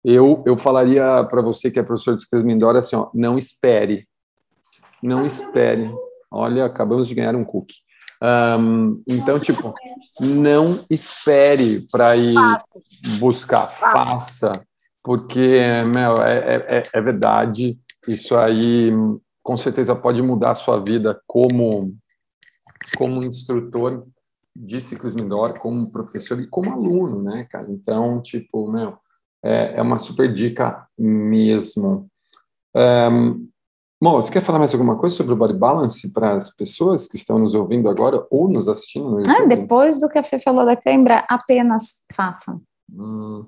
eu, 0.02 0.42
eu 0.46 0.58
falaria 0.58 1.26
para 1.30 1.42
você 1.42 1.70
que 1.70 1.78
é 1.78 1.84
professor 1.84 2.16
de 2.16 2.22
escrita 2.22 2.46
Mindora 2.46 2.80
assim, 2.80 2.96
ó, 2.96 3.10
não 3.14 3.38
espere, 3.38 4.08
não 5.04 5.26
espere, 5.26 5.94
olha, 6.32 6.64
acabamos 6.64 7.10
de 7.10 7.16
ganhar 7.16 7.36
um 7.36 7.44
cookie, 7.44 7.80
um, 8.22 9.02
então, 9.08 9.40
tipo, 9.40 9.74
não 10.20 10.84
espere 10.90 11.86
para 11.92 12.16
ir 12.16 12.36
buscar, 13.20 13.68
faça, 13.68 14.52
porque, 15.04 15.62
meu, 15.94 16.22
é, 16.22 16.38
é, 16.38 16.78
é, 16.78 16.84
é 16.94 17.02
verdade, 17.02 17.78
isso 18.08 18.36
aí 18.36 18.92
com 19.44 19.58
certeza 19.58 19.96
pode 19.96 20.22
mudar 20.22 20.52
a 20.52 20.56
sua 20.56 20.84
vida 20.84 21.22
como, 21.26 21.96
como 22.98 23.24
instrutor 23.24 24.06
de 24.56 24.82
ciclismo 24.82 25.22
indoor, 25.22 25.60
como 25.60 25.92
professor 25.92 26.40
e 26.42 26.48
como 26.48 26.72
aluno, 26.72 27.22
né, 27.22 27.48
cara? 27.50 27.68
Então, 27.70 28.22
tipo, 28.22 28.70
meu, 28.72 28.98
é, 29.44 29.78
é 29.78 29.82
uma 29.82 30.00
super 30.00 30.34
dica 30.34 30.88
mesmo. 30.98 32.10
Um, 32.76 33.48
Bom, 34.00 34.22
você 34.22 34.32
quer 34.32 34.42
falar 34.42 34.60
mais 34.60 34.74
alguma 34.74 34.96
coisa 34.96 35.16
sobre 35.16 35.34
o 35.34 35.36
body 35.36 35.56
balance 35.56 36.14
para 36.14 36.36
as 36.36 36.56
pessoas 36.56 37.08
que 37.08 37.16
estão 37.16 37.40
nos 37.40 37.56
ouvindo 37.56 37.90
agora 37.90 38.26
ou 38.30 38.48
nos 38.48 38.70
assistindo 38.70 39.10
no 39.10 39.24
Ah, 39.28 39.46
depois 39.46 40.00
do 40.00 40.08
que 40.08 40.20
a 40.20 40.24
Fê 40.24 40.38
falou 40.38 40.66
da 40.66 40.76
cãibra, 40.76 41.26
apenas 41.28 41.96
façam. 42.14 42.62
Hum. 42.94 43.46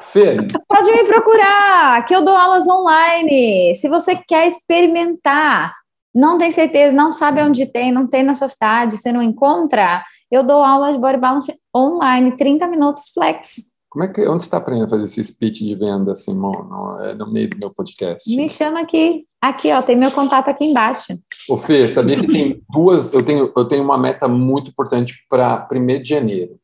Fê. 0.00 0.38
Pode 0.66 0.90
me 0.90 1.04
procurar, 1.04 2.02
que 2.06 2.14
eu 2.14 2.24
dou 2.24 2.34
aulas 2.34 2.66
online. 2.66 3.76
Se 3.76 3.86
você 3.88 4.16
quer 4.16 4.48
experimentar, 4.48 5.74
não 6.14 6.38
tem 6.38 6.50
certeza, 6.50 6.96
não 6.96 7.12
sabe 7.12 7.42
onde 7.42 7.66
tem, 7.66 7.92
não 7.92 8.06
tem 8.06 8.22
na 8.22 8.34
sua 8.34 8.48
cidade, 8.48 8.96
você 8.96 9.12
não 9.12 9.20
encontra, 9.20 10.02
eu 10.30 10.42
dou 10.42 10.64
aula 10.64 10.90
de 10.90 10.98
body 10.98 11.18
balance 11.18 11.54
online, 11.74 12.34
30 12.34 12.66
minutos 12.66 13.10
flex. 13.12 13.75
Como 13.96 14.04
é 14.04 14.08
que, 14.08 14.28
onde 14.28 14.42
você 14.42 14.48
está 14.48 14.58
aprendendo 14.58 14.88
a 14.88 14.90
fazer 14.90 15.04
esse 15.04 15.24
speech 15.24 15.64
de 15.64 15.74
venda, 15.74 16.12
assim, 16.12 16.38
no, 16.38 17.00
é, 17.00 17.14
no 17.14 17.32
meio 17.32 17.48
do 17.48 17.56
meu 17.62 17.72
podcast? 17.74 18.36
Me 18.36 18.46
chama 18.46 18.80
aqui. 18.80 19.24
Aqui, 19.40 19.72
ó, 19.72 19.80
tem 19.80 19.96
meu 19.96 20.10
contato 20.10 20.50
aqui 20.50 20.66
embaixo. 20.66 21.18
Ô, 21.48 21.56
Fê, 21.56 21.88
sabia 21.88 22.20
que 22.20 22.26
tem 22.26 22.62
duas... 22.70 23.14
Eu 23.14 23.24
tenho, 23.24 23.50
eu 23.56 23.64
tenho 23.64 23.82
uma 23.82 23.96
meta 23.96 24.28
muito 24.28 24.68
importante 24.68 25.14
para 25.30 25.66
1 25.72 26.02
de 26.02 26.10
janeiro. 26.10 26.60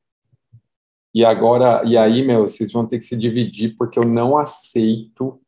E 1.14 1.24
agora, 1.24 1.82
e 1.86 1.96
aí, 1.96 2.22
meu, 2.22 2.46
vocês 2.46 2.70
vão 2.70 2.84
ter 2.84 2.98
que 2.98 3.06
se 3.06 3.16
dividir, 3.16 3.76
porque 3.78 3.98
eu 3.98 4.04
não 4.04 4.36
aceito 4.36 5.40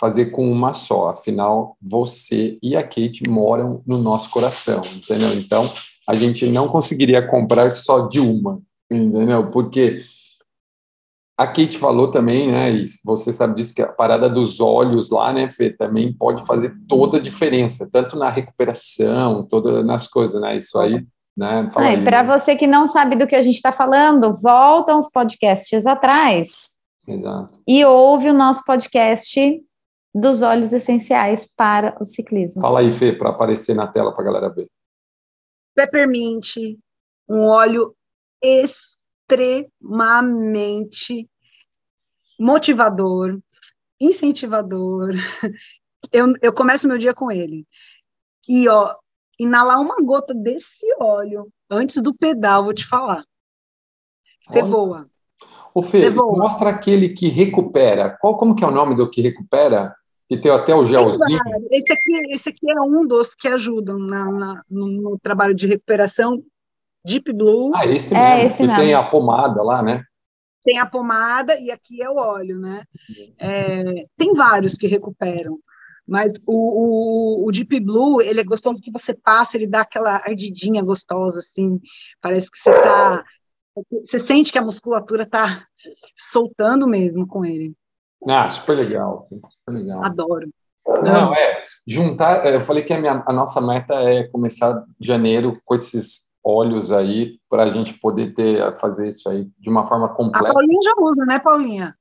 fazer 0.00 0.26
com 0.26 0.48
uma 0.48 0.72
só. 0.72 1.08
Afinal, 1.08 1.76
você 1.82 2.56
e 2.62 2.76
a 2.76 2.84
Kate 2.84 3.28
moram 3.28 3.82
no 3.84 3.98
nosso 3.98 4.30
coração, 4.30 4.80
entendeu? 4.94 5.34
Então, 5.34 5.68
a 6.08 6.14
gente 6.14 6.46
não 6.46 6.68
conseguiria 6.68 7.26
comprar 7.26 7.72
só 7.72 8.06
de 8.06 8.20
uma, 8.20 8.62
entendeu? 8.88 9.50
Porque 9.50 10.04
a 11.42 11.46
Kate 11.46 11.76
falou 11.76 12.08
também, 12.08 12.52
né, 12.52 12.70
e 12.70 12.84
você 13.04 13.32
sabe 13.32 13.56
disso, 13.56 13.74
que 13.74 13.82
a 13.82 13.92
parada 13.92 14.30
dos 14.30 14.60
olhos 14.60 15.10
lá, 15.10 15.32
né, 15.32 15.50
Fê, 15.50 15.70
também 15.70 16.12
pode 16.12 16.46
fazer 16.46 16.72
toda 16.88 17.18
a 17.18 17.20
diferença, 17.20 17.88
tanto 17.90 18.16
na 18.16 18.28
recuperação, 18.28 19.44
toda 19.48 19.82
nas 19.82 20.06
coisas, 20.06 20.40
né, 20.40 20.56
isso 20.56 20.78
aí, 20.78 21.04
né. 21.36 21.68
Ah, 21.74 22.00
para 22.04 22.22
você 22.22 22.54
que 22.54 22.68
não 22.68 22.86
sabe 22.86 23.16
do 23.16 23.26
que 23.26 23.34
a 23.34 23.40
gente 23.40 23.56
está 23.56 23.72
falando, 23.72 24.32
volta 24.40 24.94
uns 24.94 25.10
podcasts 25.10 25.84
atrás. 25.84 26.70
Exato. 27.08 27.58
E 27.66 27.84
ouve 27.84 28.30
o 28.30 28.34
nosso 28.34 28.62
podcast 28.64 29.60
dos 30.14 30.42
óleos 30.42 30.72
essenciais 30.72 31.50
para 31.56 31.96
o 32.00 32.04
ciclismo. 32.04 32.60
Fala 32.60 32.78
aí, 32.80 32.92
Fê, 32.92 33.12
para 33.12 33.30
aparecer 33.30 33.74
na 33.74 33.88
tela 33.88 34.12
para 34.12 34.22
a 34.22 34.26
galera 34.26 34.48
ver. 34.48 34.68
Peppermint, 35.74 36.58
um 37.28 37.46
óleo 37.46 37.92
extremamente 38.40 41.28
motivador, 42.42 43.38
incentivador. 44.00 45.12
Eu, 46.12 46.32
eu 46.42 46.52
começo 46.52 46.88
meu 46.88 46.98
dia 46.98 47.14
com 47.14 47.30
ele. 47.30 47.64
E, 48.48 48.68
ó, 48.68 48.96
inalar 49.38 49.80
uma 49.80 49.94
gota 50.02 50.34
desse 50.34 50.84
óleo 50.98 51.44
antes 51.70 52.02
do 52.02 52.12
pedal, 52.12 52.64
vou 52.64 52.74
te 52.74 52.84
falar. 52.84 53.24
Você 54.48 54.64
voa. 54.64 55.06
Ô, 55.72 55.80
Fê, 55.80 56.10
mostra 56.10 56.70
aquele 56.70 57.10
que 57.10 57.28
recupera. 57.28 58.18
Qual, 58.20 58.36
como 58.36 58.56
que 58.56 58.64
é 58.64 58.66
o 58.66 58.72
nome 58.72 58.96
do 58.96 59.08
que 59.08 59.22
recupera? 59.22 59.94
Que 60.28 60.36
tem 60.36 60.50
até 60.50 60.74
o 60.74 60.84
gelzinho. 60.84 61.38
Esse 61.70 61.92
aqui, 61.92 62.34
esse 62.34 62.48
aqui 62.48 62.70
é 62.72 62.80
um 62.80 63.06
dos 63.06 63.32
que 63.36 63.46
ajudam 63.46 63.96
na, 64.00 64.24
na 64.24 64.62
no, 64.68 64.88
no, 64.88 65.18
trabalho 65.20 65.54
de 65.54 65.68
recuperação. 65.68 66.42
Deep 67.06 67.32
Blue. 67.32 67.70
Ah, 67.76 67.86
esse 67.86 68.12
é 68.12 68.18
mesmo. 68.18 68.34
É 68.34 68.44
esse 68.44 68.56
que 68.58 68.66
mesmo. 68.66 68.82
tem 68.82 68.92
a 68.92 69.04
pomada 69.04 69.62
lá, 69.62 69.82
né? 69.82 70.04
Tem 70.64 70.78
a 70.78 70.86
pomada 70.86 71.58
e 71.58 71.70
aqui 71.70 72.02
é 72.02 72.08
o 72.08 72.16
óleo, 72.16 72.58
né? 72.58 72.84
É, 73.38 74.06
tem 74.16 74.32
vários 74.32 74.74
que 74.74 74.86
recuperam, 74.86 75.58
mas 76.06 76.34
o, 76.46 77.44
o, 77.44 77.46
o, 77.46 77.52
Deep 77.52 77.80
Blue, 77.80 78.20
ele 78.20 78.40
é 78.40 78.44
gostoso 78.44 78.80
que 78.80 78.90
você 78.90 79.14
passa, 79.14 79.56
ele 79.56 79.66
dá 79.66 79.82
aquela 79.82 80.16
ardidinha 80.16 80.82
gostosa, 80.82 81.38
assim, 81.38 81.80
parece 82.20 82.50
que 82.50 82.58
você 82.58 82.72
tá, 82.72 83.24
você 84.06 84.18
sente 84.18 84.52
que 84.52 84.58
a 84.58 84.64
musculatura 84.64 85.26
tá 85.26 85.66
soltando 86.16 86.86
mesmo 86.86 87.26
com 87.26 87.44
ele. 87.44 87.74
Ah, 88.28 88.48
super 88.48 88.74
legal, 88.74 89.28
super 89.30 89.72
legal. 89.78 90.04
Adoro. 90.04 90.48
Não, 91.02 91.34
é, 91.34 91.64
juntar, 91.86 92.44
eu 92.46 92.60
falei 92.60 92.82
que 92.82 92.92
a, 92.92 93.00
minha, 93.00 93.22
a 93.26 93.32
nossa 93.32 93.60
meta 93.60 93.94
é 93.94 94.24
começar 94.24 94.84
janeiro 95.00 95.60
com 95.64 95.74
esses 95.74 96.31
olhos 96.44 96.90
aí 96.90 97.38
para 97.48 97.64
a 97.64 97.70
gente 97.70 97.94
poder 97.94 98.34
ter 98.34 98.76
fazer 98.78 99.08
isso 99.08 99.28
aí 99.28 99.48
de 99.58 99.70
uma 99.70 99.86
forma 99.86 100.08
completa. 100.08 100.50
A 100.50 100.52
Paulinha 100.52 100.80
já 100.82 100.92
usa, 100.98 101.24
né, 101.24 101.38
Paulinha? 101.38 101.94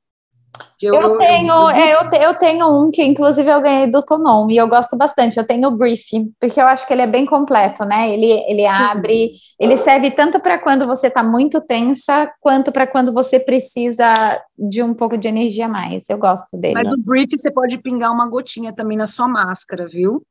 Eu, 0.82 0.95
eu, 0.95 1.17
tenho, 1.17 1.54
eu, 1.54 1.69
é, 1.69 1.93
eu, 1.93 2.10
te, 2.10 2.17
eu, 2.17 2.34
tenho 2.36 2.67
um 2.67 2.91
que 2.91 3.04
inclusive 3.04 3.49
eu 3.49 3.62
ganhei 3.62 3.88
do 3.88 4.04
Tonon 4.04 4.49
e 4.49 4.58
eu 4.58 4.67
gosto 4.67 4.97
bastante. 4.97 5.38
Eu 5.38 5.45
tenho 5.45 5.69
o 5.69 5.77
Brief, 5.77 6.10
porque 6.39 6.60
eu 6.60 6.67
acho 6.67 6.86
que 6.86 6.93
ele 6.93 7.04
é 7.04 7.08
bem 7.08 7.25
completo, 7.25 7.86
né? 7.86 8.12
Ele, 8.12 8.32
ele 8.47 8.65
abre, 8.65 9.32
ele 9.60 9.77
serve 9.77 10.12
tanto 10.12 10.39
para 10.39 10.58
quando 10.58 10.86
você 10.86 11.08
está 11.08 11.23
muito 11.23 11.62
tensa, 11.62 12.30
quanto 12.41 12.71
para 12.71 12.86
quando 12.86 13.13
você 13.13 13.39
precisa 13.39 14.13
de 14.58 14.84
um 14.84 14.93
pouco 14.93 15.17
de 15.17 15.27
energia 15.27 15.67
a 15.67 15.69
mais. 15.69 16.10
Eu 16.10 16.17
gosto 16.17 16.58
dele. 16.58 16.73
Mas 16.73 16.91
o 16.91 16.97
Brief 16.97 17.32
você 17.32 17.51
pode 17.51 17.77
pingar 17.77 18.12
uma 18.12 18.27
gotinha 18.27 18.73
também 18.73 18.97
na 18.97 19.06
sua 19.06 19.27
máscara, 19.27 19.88
viu? 19.88 20.21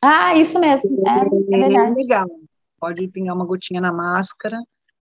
Ah, 0.00 0.36
isso 0.36 0.60
mesmo. 0.60 1.02
É, 1.08 1.56
é, 1.56 1.72
é 1.72 1.90
legal 1.90 2.28
pode 2.84 3.08
pingar 3.08 3.34
uma 3.34 3.46
gotinha 3.46 3.80
na 3.80 3.90
máscara, 3.90 4.58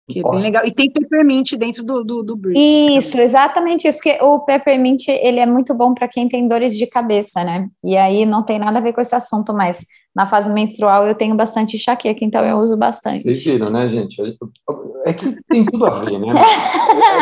que 0.10 0.20
é 0.20 0.24
bem 0.30 0.42
legal. 0.42 0.66
E 0.66 0.72
tem 0.72 0.92
peppermint 0.92 1.54
dentro 1.54 1.82
do, 1.82 2.04
do, 2.04 2.24
do 2.24 2.36
brief. 2.36 2.60
Isso, 2.60 3.18
exatamente 3.18 3.88
isso, 3.88 4.02
que 4.02 4.22
o 4.22 4.42
peppermint, 4.42 5.08
ele 5.08 5.40
é 5.40 5.46
muito 5.46 5.74
bom 5.74 5.94
para 5.94 6.10
quem 6.10 6.28
tem 6.28 6.46
dores 6.46 6.78
de 6.78 6.86
cabeça, 6.86 7.42
né? 7.42 7.70
E 7.82 7.96
aí 7.96 8.26
não 8.26 8.44
tem 8.44 8.60
nada 8.60 8.80
a 8.80 8.82
ver 8.82 8.92
com 8.92 9.00
esse 9.00 9.16
assunto, 9.16 9.54
mas 9.54 9.86
na 10.14 10.28
fase 10.28 10.52
menstrual 10.52 11.08
eu 11.08 11.16
tenho 11.16 11.36
bastante 11.38 11.78
enxaqueca, 11.78 12.26
então 12.26 12.44
eu 12.44 12.58
uso 12.58 12.76
bastante. 12.76 13.22
Vocês 13.22 13.42
viram, 13.46 13.70
né, 13.70 13.88
gente? 13.88 14.22
É 15.06 15.14
que 15.14 15.38
tem 15.48 15.64
tudo 15.64 15.86
a 15.86 15.92
ver, 15.92 16.20
né? 16.20 16.34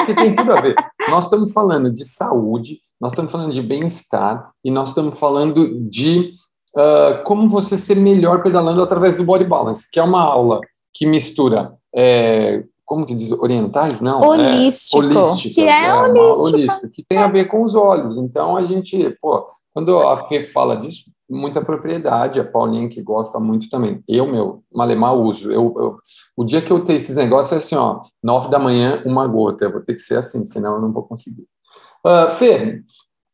É 0.02 0.06
que 0.06 0.16
tem 0.16 0.34
tudo 0.34 0.54
a 0.54 0.62
ver. 0.62 0.74
Nós 1.08 1.26
estamos 1.26 1.54
falando 1.54 1.94
de 1.94 2.04
saúde, 2.04 2.80
nós 3.00 3.12
estamos 3.12 3.32
falando 3.32 3.54
de 3.54 3.62
bem-estar 3.62 4.50
e 4.66 4.72
nós 4.72 4.90
estamos 4.90 5.20
falando 5.20 5.88
de 5.88 6.34
uh, 6.76 7.24
como 7.24 7.50
você 7.50 7.78
ser 7.78 7.96
melhor 7.96 8.44
pedalando 8.44 8.82
através 8.82 9.18
do 9.18 9.24
body 9.24 9.46
balance, 9.46 9.90
que 9.90 10.00
é 10.00 10.04
uma 10.04 10.22
aula 10.22 10.62
que 10.94 11.06
mistura, 11.06 11.74
é, 11.96 12.64
como 12.86 13.06
que 13.06 13.14
diz, 13.14 13.32
orientais, 13.32 14.02
não? 14.02 14.22
Holístico. 14.22 15.04
É, 15.04 15.54
que 15.54 15.62
é, 15.62 15.86
é 15.88 15.94
holístico. 15.94 16.90
que 16.92 17.04
tem 17.04 17.18
a 17.18 17.28
ver 17.28 17.46
com 17.46 17.64
os 17.64 17.76
olhos. 17.76 18.18
Então, 18.18 18.56
a 18.56 18.64
gente, 18.64 19.10
pô, 19.22 19.46
quando 19.74 20.00
a 20.00 20.18
Fê 20.24 20.42
fala 20.42 20.76
disso, 20.76 21.12
muita 21.30 21.62
propriedade, 21.62 22.40
a 22.40 22.46
Paulinha 22.46 22.88
que 22.88 23.02
gosta 23.02 23.40
muito 23.40 23.70
também. 23.70 24.02
Eu, 24.08 24.26
meu, 24.26 24.64
malemar 24.74 25.16
uso. 25.16 25.52
Eu, 25.52 25.76
eu, 25.78 25.98
o 26.36 26.46
dia 26.46 26.62
que 26.62 26.72
eu 26.72 26.84
tenho 26.84 26.98
esses 26.98 27.16
negócios 27.16 27.52
é 27.52 27.58
assim, 27.58 27.76
ó, 27.76 28.02
nove 28.24 28.50
da 28.50 28.58
manhã, 28.58 29.04
uma 29.06 29.28
gota. 29.28 29.66
Eu 29.66 29.72
vou 29.74 29.82
ter 29.82 29.94
que 29.94 30.00
ser 30.00 30.18
assim, 30.18 30.46
senão 30.46 30.76
eu 30.76 30.82
não 30.82 30.92
vou 30.92 31.04
conseguir. 31.04 31.46
Uh, 32.06 32.30
Fê, 32.32 32.82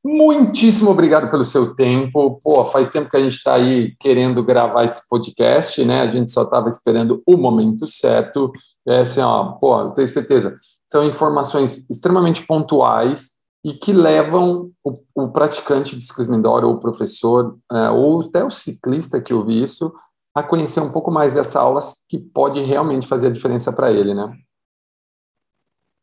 Muitíssimo 0.06 0.92
obrigado 0.92 1.30
pelo 1.30 1.46
seu 1.46 1.74
tempo. 1.76 2.38
Pô, 2.44 2.66
faz 2.66 2.90
tempo 2.90 3.10
que 3.10 3.16
a 3.16 3.22
gente 3.22 3.36
está 3.36 3.54
aí 3.56 3.96
querendo 3.98 4.44
gravar 4.44 4.84
esse 4.84 5.08
podcast, 5.08 5.84
né? 5.86 6.02
A 6.02 6.08
gente 6.08 6.30
só 6.30 6.44
estava 6.44 6.68
esperando 6.68 7.24
o 7.26 7.38
momento 7.38 7.88
certo. 7.88 8.52
É 8.86 9.00
assim, 9.00 9.22
ó, 9.22 9.54
pô, 9.54 9.80
eu 9.80 9.92
tenho 9.92 10.08
certeza. 10.08 10.56
São 10.86 11.06
informações 11.06 11.90
extremamente 11.90 12.46
pontuais 12.46 13.36
e 13.64 13.74
que 13.74 13.94
levam 13.94 14.72
o, 14.84 15.00
o 15.16 15.32
praticante 15.32 15.96
de 15.96 16.02
ciclismo 16.02 16.36
indoor, 16.36 16.66
ou 16.66 16.74
o 16.74 16.80
professor, 16.80 17.58
é, 17.72 17.90
ou 17.90 18.22
até 18.22 18.44
o 18.44 18.52
ciclista 18.52 19.22
que 19.22 19.34
ouve 19.34 19.64
isso, 19.64 19.94
a 20.36 20.44
conhecer 20.44 20.82
um 20.82 20.92
pouco 20.92 21.10
mais 21.10 21.34
dessa 21.34 21.62
aula 21.62 21.80
que 22.10 22.18
pode 22.20 22.62
realmente 22.62 23.08
fazer 23.08 23.28
a 23.28 23.32
diferença 23.32 23.72
para 23.72 23.90
ele, 23.90 24.14
né? 24.14 24.36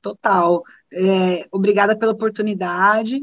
Total. 0.01 0.63
É, 0.93 1.47
obrigada 1.53 1.97
pela 1.97 2.13
oportunidade. 2.13 3.23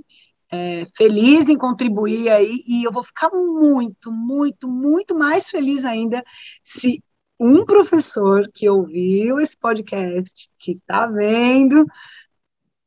É, 0.50 0.86
feliz 0.96 1.50
em 1.50 1.58
contribuir 1.58 2.30
aí 2.30 2.64
e 2.66 2.86
eu 2.86 2.92
vou 2.92 3.04
ficar 3.04 3.30
muito, 3.30 4.12
muito, 4.12 4.68
muito 4.68 5.14
mais 5.14 5.50
feliz 5.50 5.84
ainda 5.84 6.24
se 6.64 7.04
um 7.40 7.66
professor 7.66 8.50
que 8.54 8.70
ouviu 8.70 9.40
esse 9.40 9.56
podcast, 9.58 10.50
que 10.58 10.72
está 10.72 11.06
vendo, 11.06 11.86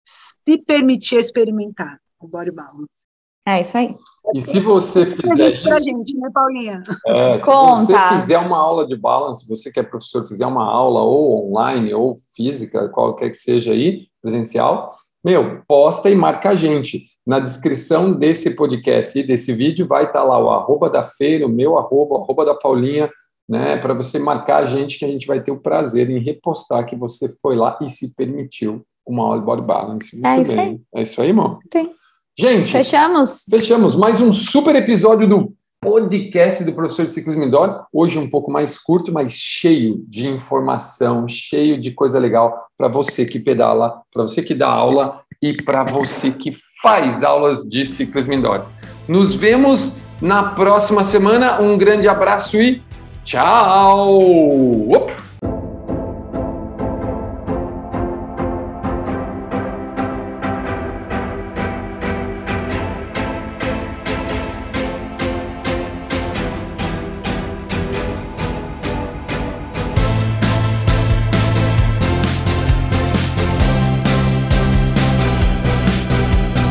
se 0.05 0.59
permitir 0.59 1.17
experimentar 1.17 2.01
o 2.19 2.29
body 2.29 2.55
balance. 2.55 3.09
É 3.47 3.61
isso 3.61 3.77
aí. 3.77 3.97
E 4.35 4.43
se 4.43 4.61
você 4.61 5.07
fizer 5.07 5.55
isso. 5.55 5.63
Pra 5.63 5.81
gente, 5.81 6.17
né, 6.17 6.29
Paulinha? 6.33 6.83
É, 7.07 7.39
se 7.39 7.45
Conta. 7.45 7.81
você 7.81 8.21
fizer 8.21 8.39
uma 8.39 8.59
aula 8.59 8.87
de 8.87 8.97
balance, 8.97 9.49
você 9.49 9.73
que 9.73 9.81
é 9.81 9.83
professor, 9.83 10.27
fizer 10.27 10.47
uma 10.47 10.65
aula 10.65 11.01
ou 11.01 11.49
online 11.49 11.93
ou 11.95 12.17
física, 12.35 12.89
qualquer 12.91 13.31
que 13.31 13.37
seja 13.37 13.73
aí, 13.73 14.09
presencial, 14.21 14.91
meu, 15.25 15.62
posta 15.68 16.09
e 16.09 16.14
marca 16.14 16.51
a 16.51 16.55
gente. 16.55 17.05
Na 17.27 17.39
descrição 17.39 18.12
desse 18.12 18.57
podcast 18.57 19.18
e 19.18 19.23
desse 19.23 19.53
vídeo 19.53 19.87
vai 19.87 20.05
estar 20.05 20.21
tá 20.21 20.25
lá 20.25 20.43
o 20.43 20.51
arroba 20.51 20.89
da 20.89 21.03
feira, 21.03 21.47
o 21.47 21.49
meu 21.49 21.79
arroba, 21.79 22.14
o 22.14 22.23
arroba 22.23 22.45
da 22.45 22.55
Paulinha, 22.55 23.11
né? 23.49 23.77
Para 23.77 23.95
você 23.95 24.18
marcar 24.18 24.62
a 24.62 24.66
gente, 24.66 24.99
que 24.99 25.05
a 25.05 25.09
gente 25.09 25.27
vai 25.27 25.43
ter 25.43 25.51
o 25.51 25.61
prazer 25.61 26.09
em 26.09 26.18
repostar 26.18 26.87
que 26.87 26.97
você 26.97 27.29
foi 27.29 27.57
lá 27.57 27.79
e 27.83 27.91
se 27.91 28.14
permitiu 28.14 28.85
uma 29.07 29.37
de 29.37 29.45
body 29.45 29.62
balance. 29.62 30.14
Muito 30.14 30.27
é 30.27 30.41
isso 30.41 30.57
bem. 30.57 30.68
Aí. 30.68 30.81
É 30.95 31.03
isso 31.03 31.21
aí, 31.21 31.29
irmão? 31.29 31.59
Sim. 31.73 31.91
Gente, 32.39 32.73
fechamos. 32.73 33.45
Fechamos 33.51 33.95
mais 33.95 34.21
um 34.21 34.33
super 34.33 34.75
episódio 34.75 35.29
do 35.29 35.53
podcast 35.81 36.62
do 36.62 36.74
professor 36.74 37.07
de 37.07 37.14
ciclismo 37.14 37.43
indoor. 37.43 37.87
Hoje 37.91 38.18
um 38.18 38.28
pouco 38.28 38.53
mais 38.53 38.78
curto, 38.78 39.11
mas 39.12 39.33
cheio 39.33 40.05
de 40.07 40.28
informação, 40.28 41.26
cheio 41.26 41.81
de 41.81 41.91
coisa 41.93 42.18
legal 42.18 42.66
para 42.76 42.87
você 42.87 43.24
que 43.24 43.41
pedala, 43.41 44.03
para 44.12 44.24
você 44.24 44.43
que 44.43 44.55
dá 44.55 44.68
aula 44.68 45.22
e 45.43 45.55
para 45.55 45.83
você 45.85 46.31
que 46.31 46.55
faz 46.83 47.22
aulas 47.22 47.62
de 47.62 47.87
ciclismo 47.87 48.35
indoor. 48.35 48.66
Nos 49.09 49.35
vemos 49.35 49.95
na 50.20 50.51
próxima 50.51 51.03
semana. 51.03 51.61
Um 51.61 51.78
grande 51.78 52.07
abraço 52.07 52.61
e 52.61 52.83
tchau! 53.24 54.11